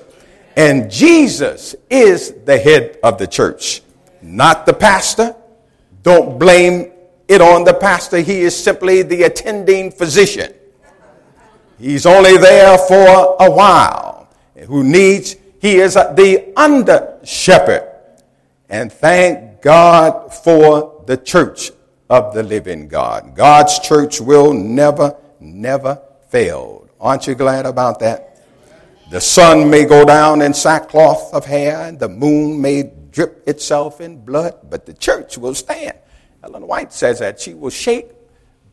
And 0.57 0.88
Jesus 0.88 1.74
is 1.90 2.33
the 2.44 2.57
head 2.57 2.98
of 3.03 3.18
the 3.18 3.27
church, 3.27 3.83
not 4.22 4.64
the 4.64 4.72
pastor. 4.72 5.35
Don't 6.05 6.38
blame 6.38 6.92
it 7.27 7.40
on 7.40 7.64
the 7.64 7.74
pastor. 7.74 8.18
He 8.18 8.42
is 8.42 8.57
simply 8.57 9.03
the 9.03 9.24
attending 9.24 9.90
physician. 9.90 10.55
He's 11.78 12.06
only 12.06 12.37
there 12.37 12.78
for 12.78 13.37
a 13.40 13.50
while. 13.50 14.28
Who 14.66 14.84
needs, 14.84 15.37
he 15.60 15.76
is 15.76 15.94
the 15.94 16.52
under 16.56 17.18
shepherd. 17.24 17.90
And 18.68 18.92
thank 18.92 19.60
God 19.62 20.32
for 20.32 21.02
the 21.06 21.16
church 21.16 21.70
of 22.08 22.34
the 22.34 22.42
living 22.42 22.88
God. 22.88 23.34
God's 23.34 23.78
church 23.80 24.20
will 24.20 24.52
never, 24.52 25.16
never 25.40 26.00
fail. 26.28 26.88
Aren't 27.00 27.26
you 27.26 27.34
glad 27.34 27.66
about 27.66 28.00
that? 28.00 28.42
The 29.10 29.20
sun 29.20 29.68
may 29.68 29.84
go 29.84 30.04
down 30.04 30.42
in 30.42 30.54
sackcloth 30.54 31.34
of 31.34 31.44
hair, 31.44 31.87
and 31.87 31.98
the 31.98 32.08
moon 32.08 32.60
may 32.60 32.90
drip 33.10 33.46
itself 33.46 34.00
in 34.00 34.24
blood, 34.24 34.58
but 34.70 34.87
the 34.87 34.94
church 34.94 35.37
will 35.37 35.54
stand. 35.54 35.98
Ellen 36.42 36.66
White 36.66 36.92
says 36.92 37.18
that 37.20 37.40
she 37.40 37.54
will 37.54 37.70
shake, 37.70 38.10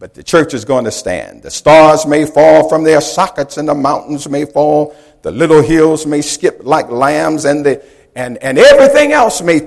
but 0.01 0.15
the 0.15 0.23
church 0.23 0.55
is 0.55 0.65
going 0.65 0.83
to 0.83 0.91
stand. 0.91 1.43
The 1.43 1.51
stars 1.51 2.07
may 2.07 2.25
fall 2.25 2.67
from 2.67 2.83
their 2.83 3.01
sockets, 3.01 3.57
and 3.57 3.67
the 3.67 3.75
mountains 3.75 4.27
may 4.27 4.45
fall. 4.45 4.95
The 5.21 5.29
little 5.29 5.61
hills 5.61 6.07
may 6.07 6.23
skip 6.23 6.61
like 6.63 6.89
lambs, 6.89 7.45
and, 7.45 7.63
the, 7.63 7.85
and, 8.15 8.39
and 8.39 8.57
everything 8.57 9.11
else 9.11 9.43
may 9.43 9.63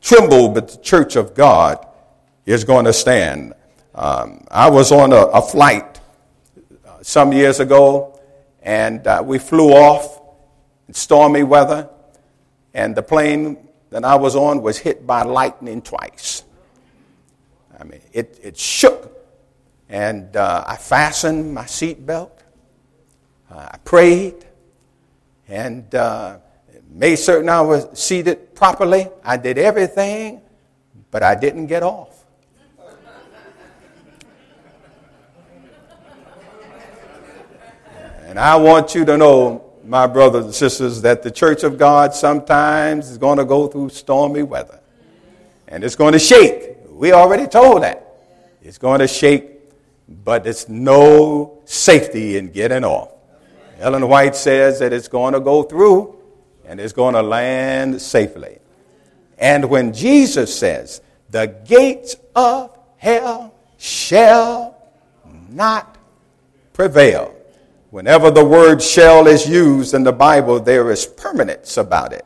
tremble, 0.00 0.50
but 0.50 0.68
the 0.68 0.78
church 0.78 1.16
of 1.16 1.34
God 1.34 1.84
is 2.44 2.62
going 2.62 2.84
to 2.84 2.92
stand. 2.92 3.54
Um, 3.92 4.46
I 4.52 4.70
was 4.70 4.92
on 4.92 5.12
a, 5.12 5.16
a 5.16 5.42
flight 5.42 6.00
some 7.02 7.32
years 7.32 7.58
ago, 7.58 8.20
and 8.62 9.04
uh, 9.04 9.20
we 9.26 9.40
flew 9.40 9.72
off 9.72 10.20
in 10.86 10.94
stormy 10.94 11.42
weather, 11.42 11.90
and 12.72 12.94
the 12.94 13.02
plane 13.02 13.66
that 13.90 14.04
I 14.04 14.14
was 14.14 14.36
on 14.36 14.62
was 14.62 14.78
hit 14.78 15.04
by 15.04 15.24
lightning 15.24 15.82
twice. 15.82 16.44
I 17.80 17.82
mean, 17.82 18.00
it, 18.12 18.38
it 18.44 18.56
shook, 18.56 19.15
and 19.88 20.36
uh, 20.36 20.64
I 20.66 20.76
fastened 20.76 21.54
my 21.54 21.64
seatbelt. 21.64 22.30
Uh, 23.50 23.68
I 23.72 23.78
prayed. 23.78 24.44
and 25.48 25.94
uh, 25.94 26.38
made 26.90 27.16
certain 27.16 27.48
I 27.48 27.60
was 27.60 27.86
seated 27.98 28.54
properly. 28.54 29.08
I 29.24 29.36
did 29.36 29.58
everything, 29.58 30.40
but 31.10 31.22
I 31.22 31.34
didn't 31.34 31.66
get 31.66 31.82
off. 31.82 32.24
And 38.24 38.40
I 38.40 38.56
want 38.56 38.94
you 38.94 39.04
to 39.04 39.16
know, 39.16 39.62
my 39.84 40.06
brothers 40.06 40.44
and 40.44 40.54
sisters, 40.54 41.00
that 41.02 41.22
the 41.22 41.30
church 41.30 41.62
of 41.62 41.78
God 41.78 42.12
sometimes 42.12 43.08
is 43.08 43.18
going 43.18 43.38
to 43.38 43.44
go 43.44 43.68
through 43.68 43.90
stormy 43.90 44.42
weather. 44.42 44.80
And 45.68 45.84
it's 45.84 45.94
going 45.94 46.12
to 46.12 46.18
shake. 46.18 46.76
We 46.90 47.12
already 47.12 47.46
told 47.46 47.82
that. 47.82 48.04
It's 48.62 48.78
going 48.78 48.98
to 48.98 49.06
shake, 49.06 49.55
but 50.08 50.44
there's 50.44 50.68
no 50.68 51.62
safety 51.64 52.36
in 52.36 52.50
getting 52.50 52.84
off. 52.84 53.10
Ellen 53.78 54.08
White 54.08 54.36
says 54.36 54.78
that 54.78 54.92
it's 54.92 55.08
going 55.08 55.34
to 55.34 55.40
go 55.40 55.62
through 55.62 56.16
and 56.64 56.80
it's 56.80 56.92
going 56.92 57.14
to 57.14 57.22
land 57.22 58.00
safely. 58.00 58.58
And 59.38 59.68
when 59.68 59.92
Jesus 59.92 60.56
says, 60.56 61.00
the 61.30 61.46
gates 61.66 62.16
of 62.34 62.76
hell 62.96 63.54
shall 63.78 64.76
not 65.50 65.98
prevail. 66.72 67.34
Whenever 67.90 68.30
the 68.30 68.44
word 68.44 68.82
shall 68.82 69.26
is 69.26 69.48
used 69.48 69.94
in 69.94 70.04
the 70.04 70.12
Bible, 70.12 70.60
there 70.60 70.90
is 70.90 71.06
permanence 71.06 71.76
about 71.76 72.12
it. 72.12 72.24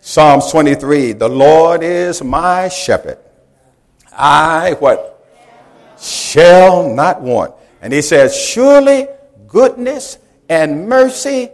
Psalms 0.00 0.50
23, 0.50 1.12
the 1.12 1.28
Lord 1.28 1.82
is 1.82 2.22
my 2.22 2.68
shepherd. 2.68 3.18
I 4.12 4.76
what? 4.80 5.11
Shall 6.02 6.92
not 6.92 7.22
want. 7.22 7.54
And 7.80 7.92
he 7.92 8.02
says, 8.02 8.36
surely 8.36 9.06
goodness 9.46 10.18
and 10.48 10.88
mercy 10.88 11.50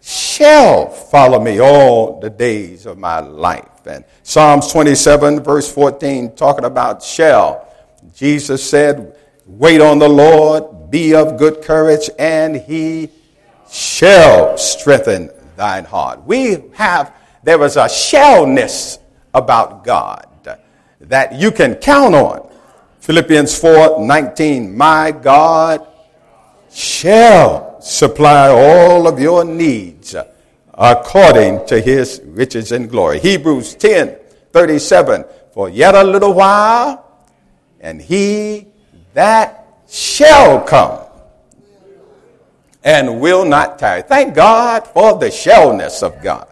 shall 0.00 0.88
follow 0.88 1.40
me 1.40 1.60
all 1.60 2.18
the 2.20 2.30
days 2.30 2.86
of 2.86 2.98
my 2.98 3.20
life. 3.20 3.86
And 3.86 4.04
Psalms 4.22 4.72
27, 4.72 5.42
verse 5.42 5.72
14, 5.72 6.34
talking 6.34 6.64
about 6.64 7.02
shall. 7.02 7.68
Jesus 8.14 8.68
said, 8.68 9.14
Wait 9.46 9.80
on 9.80 9.98
the 9.98 10.08
Lord, 10.08 10.90
be 10.90 11.14
of 11.14 11.38
good 11.38 11.62
courage, 11.62 12.10
and 12.18 12.56
he 12.56 13.10
shall 13.70 14.58
strengthen 14.58 15.30
thine 15.56 15.84
heart. 15.84 16.24
We 16.24 16.64
have, 16.74 17.14
there 17.42 17.62
is 17.64 17.76
a 17.76 17.88
shallness 17.88 18.98
about 19.32 19.84
God 19.84 20.26
that 21.00 21.34
you 21.34 21.50
can 21.50 21.76
count 21.76 22.14
on. 22.14 22.47
Philippians 23.00 23.58
4 23.58 24.04
19, 24.04 24.76
my 24.76 25.10
God 25.10 25.86
shall 26.70 27.80
supply 27.80 28.48
all 28.48 29.06
of 29.06 29.18
your 29.18 29.44
needs 29.44 30.14
according 30.74 31.66
to 31.66 31.80
his 31.80 32.20
riches 32.24 32.72
and 32.72 32.90
glory. 32.90 33.18
Hebrews 33.20 33.74
10 33.74 34.16
37, 34.52 35.24
for 35.52 35.68
yet 35.68 35.94
a 35.94 36.04
little 36.04 36.32
while, 36.32 37.04
and 37.80 38.00
he 38.00 38.66
that 39.14 39.66
shall 39.88 40.60
come 40.62 41.04
and 42.84 43.20
will 43.20 43.44
not 43.44 43.78
tarry. 43.78 44.02
Thank 44.02 44.34
God 44.34 44.86
for 44.86 45.18
the 45.18 45.30
shallness 45.30 46.02
of 46.02 46.22
God. 46.22 46.48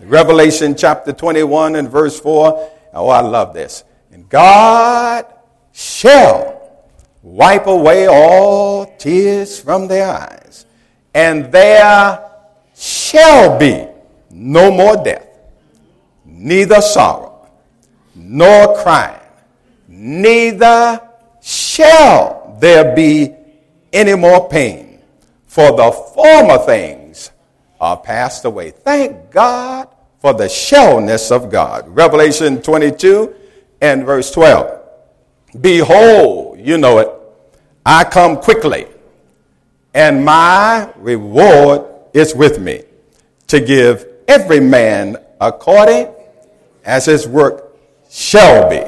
Revelation 0.00 0.74
chapter 0.76 1.12
21 1.12 1.76
and 1.76 1.88
verse 1.88 2.18
4. 2.20 2.70
Oh, 2.94 3.08
I 3.08 3.20
love 3.20 3.54
this. 3.54 3.84
And 4.12 4.28
God 4.28 5.26
shall 5.72 6.54
wipe 7.22 7.66
away 7.66 8.06
all 8.06 8.86
tears 8.96 9.60
from 9.60 9.88
their 9.88 10.08
eyes, 10.08 10.66
and 11.14 11.50
there 11.52 12.30
shall 12.74 13.58
be 13.58 13.86
no 14.30 14.70
more 14.70 14.96
death, 15.02 15.26
neither 16.24 16.80
sorrow, 16.80 17.48
nor 18.14 18.76
crying, 18.76 19.20
neither 19.88 21.00
shall 21.42 22.56
there 22.60 22.94
be 22.94 23.34
any 23.92 24.14
more 24.14 24.48
pain, 24.48 25.00
for 25.46 25.72
the 25.72 25.90
former 25.90 26.58
things 26.58 27.30
are 27.80 27.96
passed 27.96 28.44
away. 28.44 28.70
Thank 28.70 29.30
God 29.30 29.88
for 30.20 30.34
the 30.34 30.48
shallness 30.48 31.30
of 31.30 31.50
God. 31.50 31.88
Revelation 31.88 32.60
22 32.60 33.34
and 33.80 34.04
verse 34.04 34.30
12. 34.32 34.78
Behold, 35.60 36.58
you 36.58 36.76
know 36.76 36.98
it, 36.98 37.08
I 37.84 38.04
come 38.04 38.36
quickly, 38.36 38.86
and 39.94 40.24
my 40.24 40.92
reward 40.96 41.86
is 42.12 42.34
with 42.34 42.60
me 42.60 42.82
to 43.46 43.60
give 43.60 44.06
every 44.28 44.60
man 44.60 45.16
according 45.40 46.08
as 46.84 47.06
his 47.06 47.26
work 47.26 47.76
shall 48.10 48.68
be. 48.68 48.84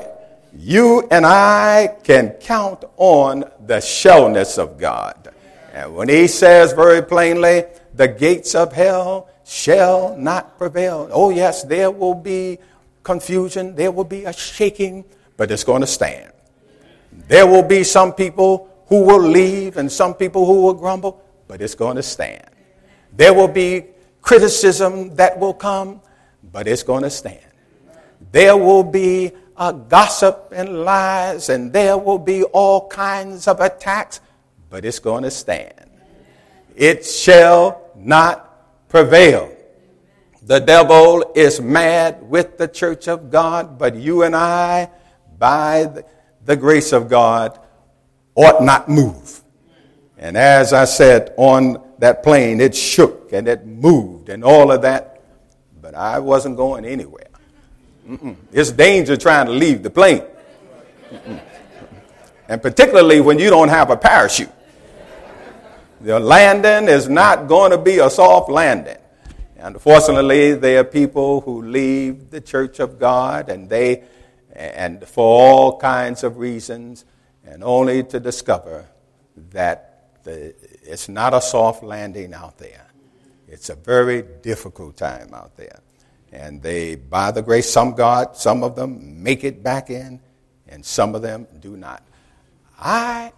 You 0.55 1.09
and 1.11 1.25
I 1.25 1.97
can 2.03 2.31
count 2.41 2.85
on 2.97 3.51
the 3.65 3.81
shallness 3.81 4.59
of 4.59 4.79
God. 4.79 5.33
And 5.73 5.95
when 5.95 6.09
he 6.09 6.27
says 6.27 6.73
very 6.73 7.03
plainly, 7.03 7.65
the 7.95 8.09
gates 8.09 8.55
of 8.55 8.73
hell 8.73 9.29
shall 9.47 10.17
not 10.17 10.59
prevail. 10.59 11.09
Oh, 11.11 11.31
yes, 11.31 11.63
there 11.63 11.91
will 11.91 12.15
be 12.15 12.59
confusion, 13.03 13.75
there 13.75 13.91
will 13.91 14.05
be 14.05 14.25
a 14.25 14.33
shaking, 14.33 15.05
but 15.37 15.51
it's 15.51 15.65
going 15.65 15.81
to 15.81 15.87
stand. 15.87 16.33
There 17.13 17.47
will 17.47 17.63
be 17.63 17.85
some 17.85 18.13
people 18.13 18.69
who 18.87 19.03
will 19.05 19.23
leave 19.23 19.77
and 19.77 19.91
some 19.91 20.15
people 20.15 20.47
who 20.47 20.63
will 20.63 20.75
grumble, 20.75 21.23
but 21.47 21.61
it's 21.61 21.75
going 21.75 21.97
to 21.97 22.03
stand. 22.03 22.45
There 23.17 23.35
will 23.35 23.49
be 23.49 23.87
criticism 24.23 25.15
that 25.17 25.39
will 25.39 25.55
come, 25.55 26.01
but 26.53 26.67
it's 26.67 26.83
going 26.83 27.03
to 27.03 27.11
stand. 27.11 27.41
There 28.33 28.57
will 28.57 28.85
be 28.85 29.33
a 29.57 29.73
gossip 29.73 30.53
and 30.55 30.85
lies, 30.85 31.49
and 31.49 31.73
there 31.73 31.97
will 31.99 32.19
be 32.19 32.45
all 32.45 32.89
kinds 32.89 33.47
of 33.47 33.61
attacks, 33.61 34.21
but 34.69 34.85
it's 34.85 34.99
going 34.99 35.23
to 35.25 35.31
stand. 35.31 35.91
It 36.77 37.05
shall 37.05 37.83
not 37.97 38.89
prevail. 38.89 39.53
The 40.43 40.61
devil 40.61 41.33
is 41.35 41.61
mad 41.61 42.23
with 42.23 42.59
the 42.59 42.67
church 42.67 43.07
of 43.07 43.31
God, 43.31 43.79
but 43.79 43.95
you 43.95 44.23
and 44.23 44.35
I, 44.35 44.91
by 45.39 45.85
the 45.85 46.05
grace 46.57 46.93
of 46.93 47.09
God, 47.09 47.59
ought 48.35 48.63
not 48.63 48.89
move. 48.89 49.41
And 50.19 50.37
as 50.37 50.73
I 50.73 50.85
said 50.85 51.33
on 51.37 51.83
that 51.99 52.23
plane, 52.23 52.61
it 52.61 52.75
shook 52.75 53.33
and 53.33 53.49
it 53.49 53.67
moved 53.67 54.29
and 54.29 54.45
all 54.45 54.71
of 54.71 54.83
that, 54.83 55.23
but 55.81 55.95
I 55.95 56.19
wasn't 56.19 56.57
going 56.57 56.85
anywhere. 56.85 57.29
Mm-mm. 58.09 58.37
It's 58.53 58.71
danger 58.71 59.17
trying 59.17 59.47
to 59.47 59.53
leave 59.53 59.83
the 59.83 59.91
plane. 59.91 60.25
Mm-mm. 61.11 61.41
And 62.49 62.61
particularly 62.61 63.21
when 63.21 63.39
you 63.39 63.49
don't 63.49 63.69
have 63.69 63.91
a 63.91 63.97
parachute. 63.97 64.51
The 66.01 66.19
landing 66.19 66.89
is 66.89 67.09
not 67.09 67.47
going 67.47 67.71
to 67.73 67.79
be 67.79 67.99
a 67.99 68.11
soft 68.11 68.51
landing. 68.51 68.97
And 69.57 69.75
Unfortunately, 69.77 70.55
there 70.55 70.81
are 70.81 70.85
people 70.85 71.43
who 71.43 71.63
leave 71.63 72.31
the 72.31 72.41
church 72.41 72.81
of 72.81 72.99
God 72.99 73.51
and 73.51 73.69
they, 73.69 74.05
and 74.53 75.07
for 75.07 75.25
all 75.25 75.79
kinds 75.79 76.25
of 76.25 76.39
reasons, 76.39 77.05
and 77.45 77.65
only 77.65 78.03
to 78.05 78.21
discover 78.21 78.87
that 79.51 80.23
the, 80.25 80.55
it's 80.83 81.09
not 81.09 81.35
a 81.35 81.41
soft 81.41 81.83
landing 81.83 82.35
out 82.35 82.59
there. 82.59 82.87
It's 83.49 83.71
a 83.71 83.75
very 83.75 84.23
difficult 84.43 84.97
time 84.97 85.33
out 85.35 85.57
there. 85.57 85.81
And 86.33 86.63
they, 86.63 86.95
by 86.95 87.33
the 87.33 87.43
grace, 87.43 87.67
of 87.67 87.73
some 87.73 87.95
God, 87.95 88.37
some 88.37 88.63
of 88.63 88.77
them 88.77 89.23
make 89.23 89.43
it 89.43 89.63
back 89.63 89.91
in, 89.91 90.21
and 90.69 90.85
some 90.85 91.15
of 91.15 91.23
them 91.23 91.47
do 91.59 91.77
not. 91.77 92.05
I 92.79 93.33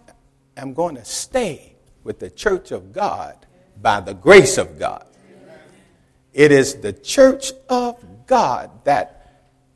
am 0.55 0.73
going 0.73 0.95
to 0.95 1.05
stay 1.05 1.75
with 2.03 2.19
the 2.19 2.29
church 2.29 2.71
of 2.71 2.93
God 2.93 3.35
by 3.81 4.01
the 4.01 4.13
grace 4.13 4.57
of 4.57 4.77
God. 4.77 5.05
It 6.33 6.51
is 6.51 6.75
the 6.75 6.93
church 6.93 7.51
of 7.69 8.03
God 8.27 8.69
that 8.83 9.22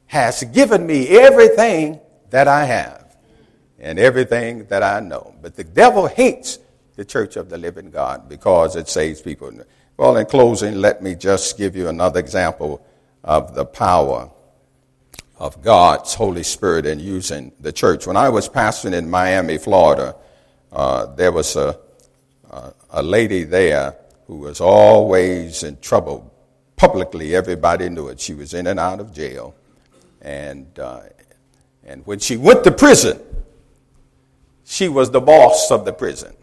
has 0.07 0.43
given 0.45 0.85
me 0.85 1.07
everything 1.09 1.99
that 2.29 2.47
I 2.47 2.65
have 2.65 3.15
and 3.79 3.99
everything 3.99 4.65
that 4.65 4.83
I 4.83 4.99
know. 4.99 5.35
But 5.41 5.55
the 5.55 5.63
devil 5.63 6.07
hates 6.07 6.59
the 6.95 7.05
church 7.05 7.35
of 7.35 7.49
the 7.49 7.57
living 7.57 7.91
God 7.91 8.27
because 8.27 8.75
it 8.75 8.89
saves 8.89 9.21
people. 9.21 9.51
Well, 9.97 10.17
in 10.17 10.25
closing, 10.25 10.75
let 10.75 11.01
me 11.03 11.15
just 11.15 11.57
give 11.57 11.75
you 11.75 11.89
another 11.89 12.19
example 12.19 12.85
of 13.23 13.53
the 13.53 13.65
power 13.65 14.31
of 15.37 15.61
God's 15.61 16.15
Holy 16.15 16.43
Spirit 16.43 16.85
in 16.85 16.99
using 16.99 17.51
the 17.59 17.71
church. 17.71 18.07
When 18.07 18.17
I 18.17 18.29
was 18.29 18.49
pastoring 18.49 18.93
in 18.93 19.09
Miami, 19.09 19.57
Florida, 19.57 20.15
uh, 20.71 21.07
there 21.15 21.31
was 21.31 21.55
a, 21.55 21.77
a, 22.49 22.73
a 22.89 23.03
lady 23.03 23.43
there 23.43 23.95
who 24.25 24.37
was 24.37 24.59
always 24.59 25.63
in 25.63 25.79
trouble 25.79 26.33
publicly, 26.75 27.35
everybody 27.35 27.89
knew 27.89 28.07
it. 28.07 28.19
She 28.19 28.33
was 28.33 28.53
in 28.53 28.67
and 28.67 28.79
out 28.79 28.99
of 28.99 29.13
jail. 29.13 29.55
And, 30.27 30.77
uh, 30.77 31.03
and 31.85 32.05
when 32.05 32.19
she 32.19 32.35
went 32.35 32.65
to 32.65 32.71
prison, 32.71 33.17
she 34.65 34.89
was 34.89 35.09
the 35.09 35.21
boss 35.21 35.71
of 35.71 35.85
the 35.85 35.93
prison. 35.93 36.35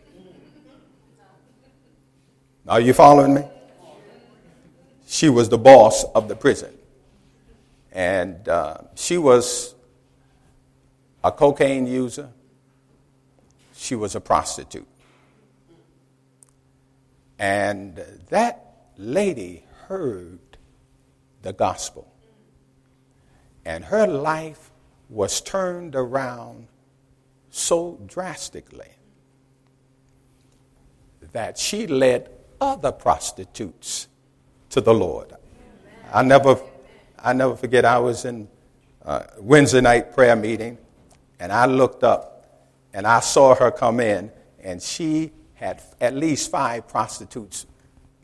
Are 2.67 2.81
you 2.81 2.95
following 2.95 3.35
me? 3.35 3.43
she 5.07 5.29
was 5.29 5.51
the 5.51 5.59
boss 5.59 6.03
of 6.15 6.29
the 6.29 6.35
prison. 6.35 6.73
And 7.93 8.49
uh, 8.49 8.79
she 8.95 9.19
was 9.19 9.75
a 11.23 11.31
cocaine 11.31 11.87
user, 11.87 12.31
she 13.77 13.95
was 13.95 14.15
a 14.15 14.21
prostitute. 14.21 14.89
And 17.39 18.03
that 18.31 18.89
lady 18.97 19.65
heard 19.89 20.41
the 21.43 21.53
gospel. 21.53 22.14
And 23.65 23.85
her 23.87 24.07
life 24.07 24.71
was 25.09 25.41
turned 25.41 25.95
around 25.95 26.69
so 27.51 27.99
drastically 28.07 28.91
that 31.33 31.59
she 31.59 31.87
led 31.87 32.31
other 32.61 32.93
prostitutes 32.93 34.09
to 34.71 34.81
the 34.81 34.95
Lord. 34.95 35.33
I 36.13 36.23
never, 36.23 36.61
I 37.19 37.33
never 37.33 37.57
forget, 37.57 37.85
I 37.85 37.99
was 37.99 38.25
in 38.25 38.49
Wednesday 39.39 39.81
night 39.81 40.15
prayer 40.15 40.37
meeting, 40.37 40.79
and 41.41 41.53
I 41.53 41.67
looked 41.67 42.05
up 42.05 42.31
and 42.93 43.07
I 43.07 43.21
saw 43.21 43.55
her 43.55 43.71
come 43.71 43.99
in, 43.99 44.31
and 44.63 44.81
she 44.81 45.33
had 45.55 45.83
at 46.01 46.15
least 46.15 46.51
five 46.51 46.87
prostitutes 46.87 47.67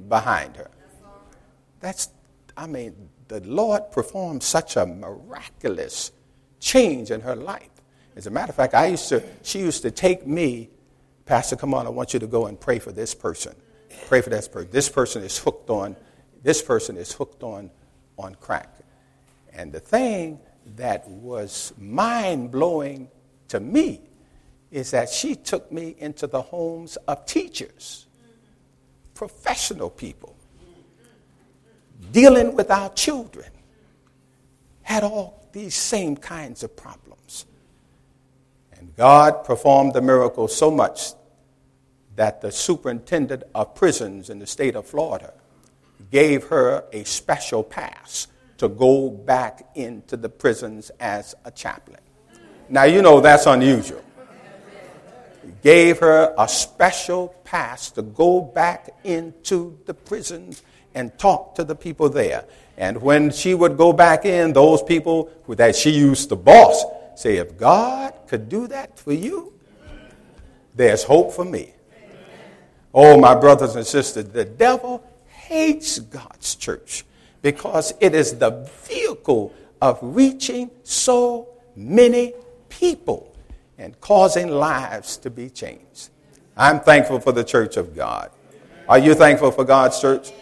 behind 0.08 0.56
her. 0.56 0.70
That's, 1.80 2.10
I 2.56 2.66
mean, 2.66 3.08
the 3.30 3.40
Lord 3.48 3.92
performed 3.92 4.42
such 4.42 4.76
a 4.76 4.84
miraculous 4.84 6.10
change 6.58 7.12
in 7.12 7.20
her 7.20 7.36
life. 7.36 7.70
As 8.16 8.26
a 8.26 8.30
matter 8.30 8.50
of 8.50 8.56
fact, 8.56 8.74
I 8.74 8.86
used 8.86 9.08
to, 9.10 9.22
she 9.42 9.60
used 9.60 9.82
to 9.82 9.92
take 9.92 10.26
me, 10.26 10.68
Pastor, 11.26 11.54
come 11.54 11.72
on, 11.72 11.86
I 11.86 11.90
want 11.90 12.12
you 12.12 12.18
to 12.18 12.26
go 12.26 12.46
and 12.46 12.58
pray 12.58 12.80
for 12.80 12.90
this 12.90 13.14
person. 13.14 13.54
Pray 14.08 14.20
for 14.20 14.30
this 14.30 14.48
person. 14.48 14.68
This 14.72 14.88
person 14.88 15.22
is 15.22 15.38
hooked 15.38 15.70
on, 15.70 15.94
this 16.42 16.60
person 16.60 16.96
is 16.96 17.12
hooked 17.12 17.44
on, 17.44 17.70
on 18.18 18.34
crack. 18.34 18.74
And 19.54 19.72
the 19.72 19.80
thing 19.80 20.40
that 20.74 21.08
was 21.08 21.72
mind 21.78 22.50
blowing 22.50 23.08
to 23.48 23.60
me 23.60 24.00
is 24.72 24.90
that 24.90 25.08
she 25.08 25.36
took 25.36 25.70
me 25.70 25.94
into 25.98 26.26
the 26.26 26.42
homes 26.42 26.96
of 27.06 27.26
teachers, 27.26 28.06
professional 29.14 29.88
people, 29.88 30.34
dealing 32.12 32.54
with 32.54 32.70
our 32.70 32.90
children, 32.90 33.50
had 34.82 35.04
all 35.04 35.48
these 35.52 35.74
same 35.74 36.16
kinds 36.16 36.62
of 36.62 36.76
problems. 36.76 37.46
And 38.72 38.94
God 38.96 39.44
performed 39.44 39.92
the 39.92 40.00
miracle 40.00 40.48
so 40.48 40.70
much 40.70 41.12
that 42.16 42.40
the 42.40 42.52
superintendent 42.52 43.42
of 43.54 43.74
prisons 43.74 44.30
in 44.30 44.38
the 44.38 44.46
state 44.46 44.74
of 44.74 44.86
Florida 44.86 45.32
gave 46.10 46.44
her 46.44 46.84
a 46.92 47.04
special 47.04 47.62
pass 47.62 48.26
to 48.58 48.68
go 48.68 49.10
back 49.10 49.70
into 49.74 50.16
the 50.16 50.28
prisons 50.28 50.90
as 51.00 51.34
a 51.44 51.50
chaplain. 51.50 52.00
Now, 52.68 52.84
you 52.84 53.00
know 53.02 53.20
that's 53.20 53.46
unusual. 53.46 54.02
He 55.42 55.52
gave 55.62 55.98
her 56.00 56.34
a 56.36 56.46
special 56.46 57.28
pass 57.44 57.90
to 57.92 58.02
go 58.02 58.40
back 58.40 58.90
into 59.02 59.78
the 59.86 59.94
prisons 59.94 60.62
and 60.94 61.16
talk 61.18 61.54
to 61.56 61.64
the 61.64 61.74
people 61.74 62.08
there. 62.08 62.44
And 62.76 63.00
when 63.02 63.30
she 63.30 63.54
would 63.54 63.76
go 63.76 63.92
back 63.92 64.24
in, 64.24 64.52
those 64.52 64.82
people 64.82 65.30
that 65.48 65.76
she 65.76 65.90
used 65.90 66.28
to 66.30 66.36
boss 66.36 66.84
say, 67.14 67.36
If 67.36 67.56
God 67.56 68.14
could 68.26 68.48
do 68.48 68.66
that 68.68 68.98
for 68.98 69.12
you, 69.12 69.52
there's 70.74 71.02
hope 71.02 71.32
for 71.32 71.44
me. 71.44 71.74
Oh, 72.92 73.20
my 73.20 73.34
brothers 73.34 73.76
and 73.76 73.86
sisters, 73.86 74.24
the 74.24 74.44
devil 74.44 75.04
hates 75.26 75.98
God's 75.98 76.54
church 76.54 77.04
because 77.42 77.92
it 78.00 78.14
is 78.14 78.38
the 78.38 78.68
vehicle 78.84 79.54
of 79.80 79.98
reaching 80.02 80.70
so 80.82 81.48
many 81.76 82.32
people 82.68 83.34
and 83.78 83.98
causing 84.00 84.48
lives 84.48 85.16
to 85.18 85.30
be 85.30 85.48
changed. 85.50 86.10
I'm 86.56 86.80
thankful 86.80 87.20
for 87.20 87.32
the 87.32 87.44
church 87.44 87.76
of 87.76 87.94
God. 87.94 88.30
Are 88.88 88.98
you 88.98 89.14
thankful 89.14 89.50
for 89.50 89.64
God's 89.64 90.00
church? 90.00 90.32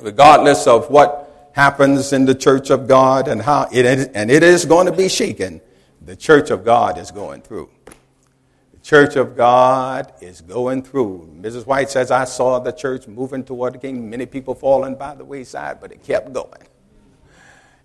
Regardless 0.00 0.66
of 0.66 0.90
what 0.90 1.50
happens 1.52 2.12
in 2.12 2.24
the 2.24 2.34
church 2.34 2.70
of 2.70 2.86
God 2.86 3.28
and 3.28 3.42
how 3.42 3.68
it 3.72 3.84
is, 3.84 4.06
and 4.08 4.30
it 4.30 4.42
is 4.42 4.64
going 4.64 4.86
to 4.86 4.92
be 4.92 5.08
shaken, 5.08 5.60
the 6.00 6.16
church 6.16 6.50
of 6.50 6.64
God 6.64 6.98
is 6.98 7.10
going 7.10 7.42
through. 7.42 7.68
The 7.86 8.78
church 8.82 9.16
of 9.16 9.36
God 9.36 10.12
is 10.20 10.40
going 10.40 10.82
through. 10.82 11.28
Mrs. 11.40 11.66
White 11.66 11.90
says, 11.90 12.10
I 12.10 12.24
saw 12.24 12.58
the 12.58 12.72
church 12.72 13.08
moving 13.08 13.44
toward 13.44 13.74
the 13.74 13.78
kingdom, 13.78 14.08
many 14.08 14.26
people 14.26 14.54
falling 14.54 14.94
by 14.94 15.14
the 15.14 15.24
wayside, 15.24 15.80
but 15.80 15.92
it 15.92 16.02
kept 16.04 16.32
going. 16.32 16.62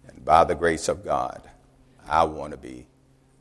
And 0.08 0.24
by 0.24 0.44
the 0.44 0.56
grace 0.56 0.88
of 0.88 1.04
God, 1.04 1.42
I 2.08 2.24
want 2.26 2.52
to 2.52 2.58
be 2.58 2.86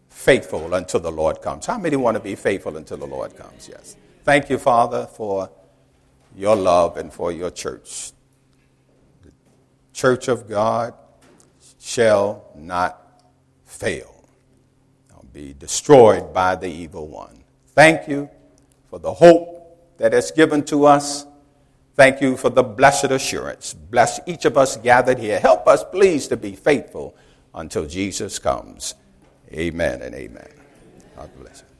faithful 0.09 0.75
until 0.75 1.01
the 1.01 1.13
Lord 1.13 1.43
comes. 1.43 1.67
How 1.67 1.79
many 1.79 1.97
want 1.97 2.17
to 2.17 2.23
be 2.23 2.35
faithful 2.35 2.77
until 2.77 2.97
the 2.97 3.07
Lord 3.07 3.37
comes? 3.37 3.69
Yes. 3.69 3.97
Thank 4.25 4.49
you, 4.49 4.57
Father, 4.57 5.07
for 5.07 5.51
your 6.35 6.57
love 6.57 6.97
and 6.97 7.13
for 7.13 7.33
your 7.33 7.51
church 7.51 8.13
church 9.93 10.29
of 10.29 10.49
God 10.49 10.95
shall 11.79 12.45
not 12.55 13.23
fail, 13.65 14.25
or 15.15 15.23
be 15.33 15.55
destroyed 15.59 16.33
by 16.33 16.55
the 16.55 16.69
evil 16.69 17.09
one. 17.09 17.43
Thank 17.75 18.09
you 18.09 18.29
for 18.89 18.99
the 18.99 19.13
hope 19.13 19.97
that 19.99 20.15
is 20.15 20.31
given 20.31 20.65
to 20.65 20.87
us. 20.87 21.27
Thank 21.95 22.21
you 22.21 22.37
for 22.37 22.51
the 22.51 22.63
blessed 22.63 23.11
assurance. 23.11 23.75
Bless 23.75 24.21
each 24.27 24.45
of 24.45 24.57
us 24.57 24.77
gathered 24.77 25.19
here. 25.19 25.39
Help 25.39 25.67
us, 25.67 25.85
please, 25.85 26.27
to 26.29 26.37
be 26.37 26.55
faithful 26.55 27.15
until 27.55 27.87
Jesus 27.87 28.39
comes. 28.39 28.95
Amen 29.53 30.01
and 30.03 30.15
amen. 30.15 30.49
God 31.17 31.31
bless 31.39 31.61
you. 31.61 31.72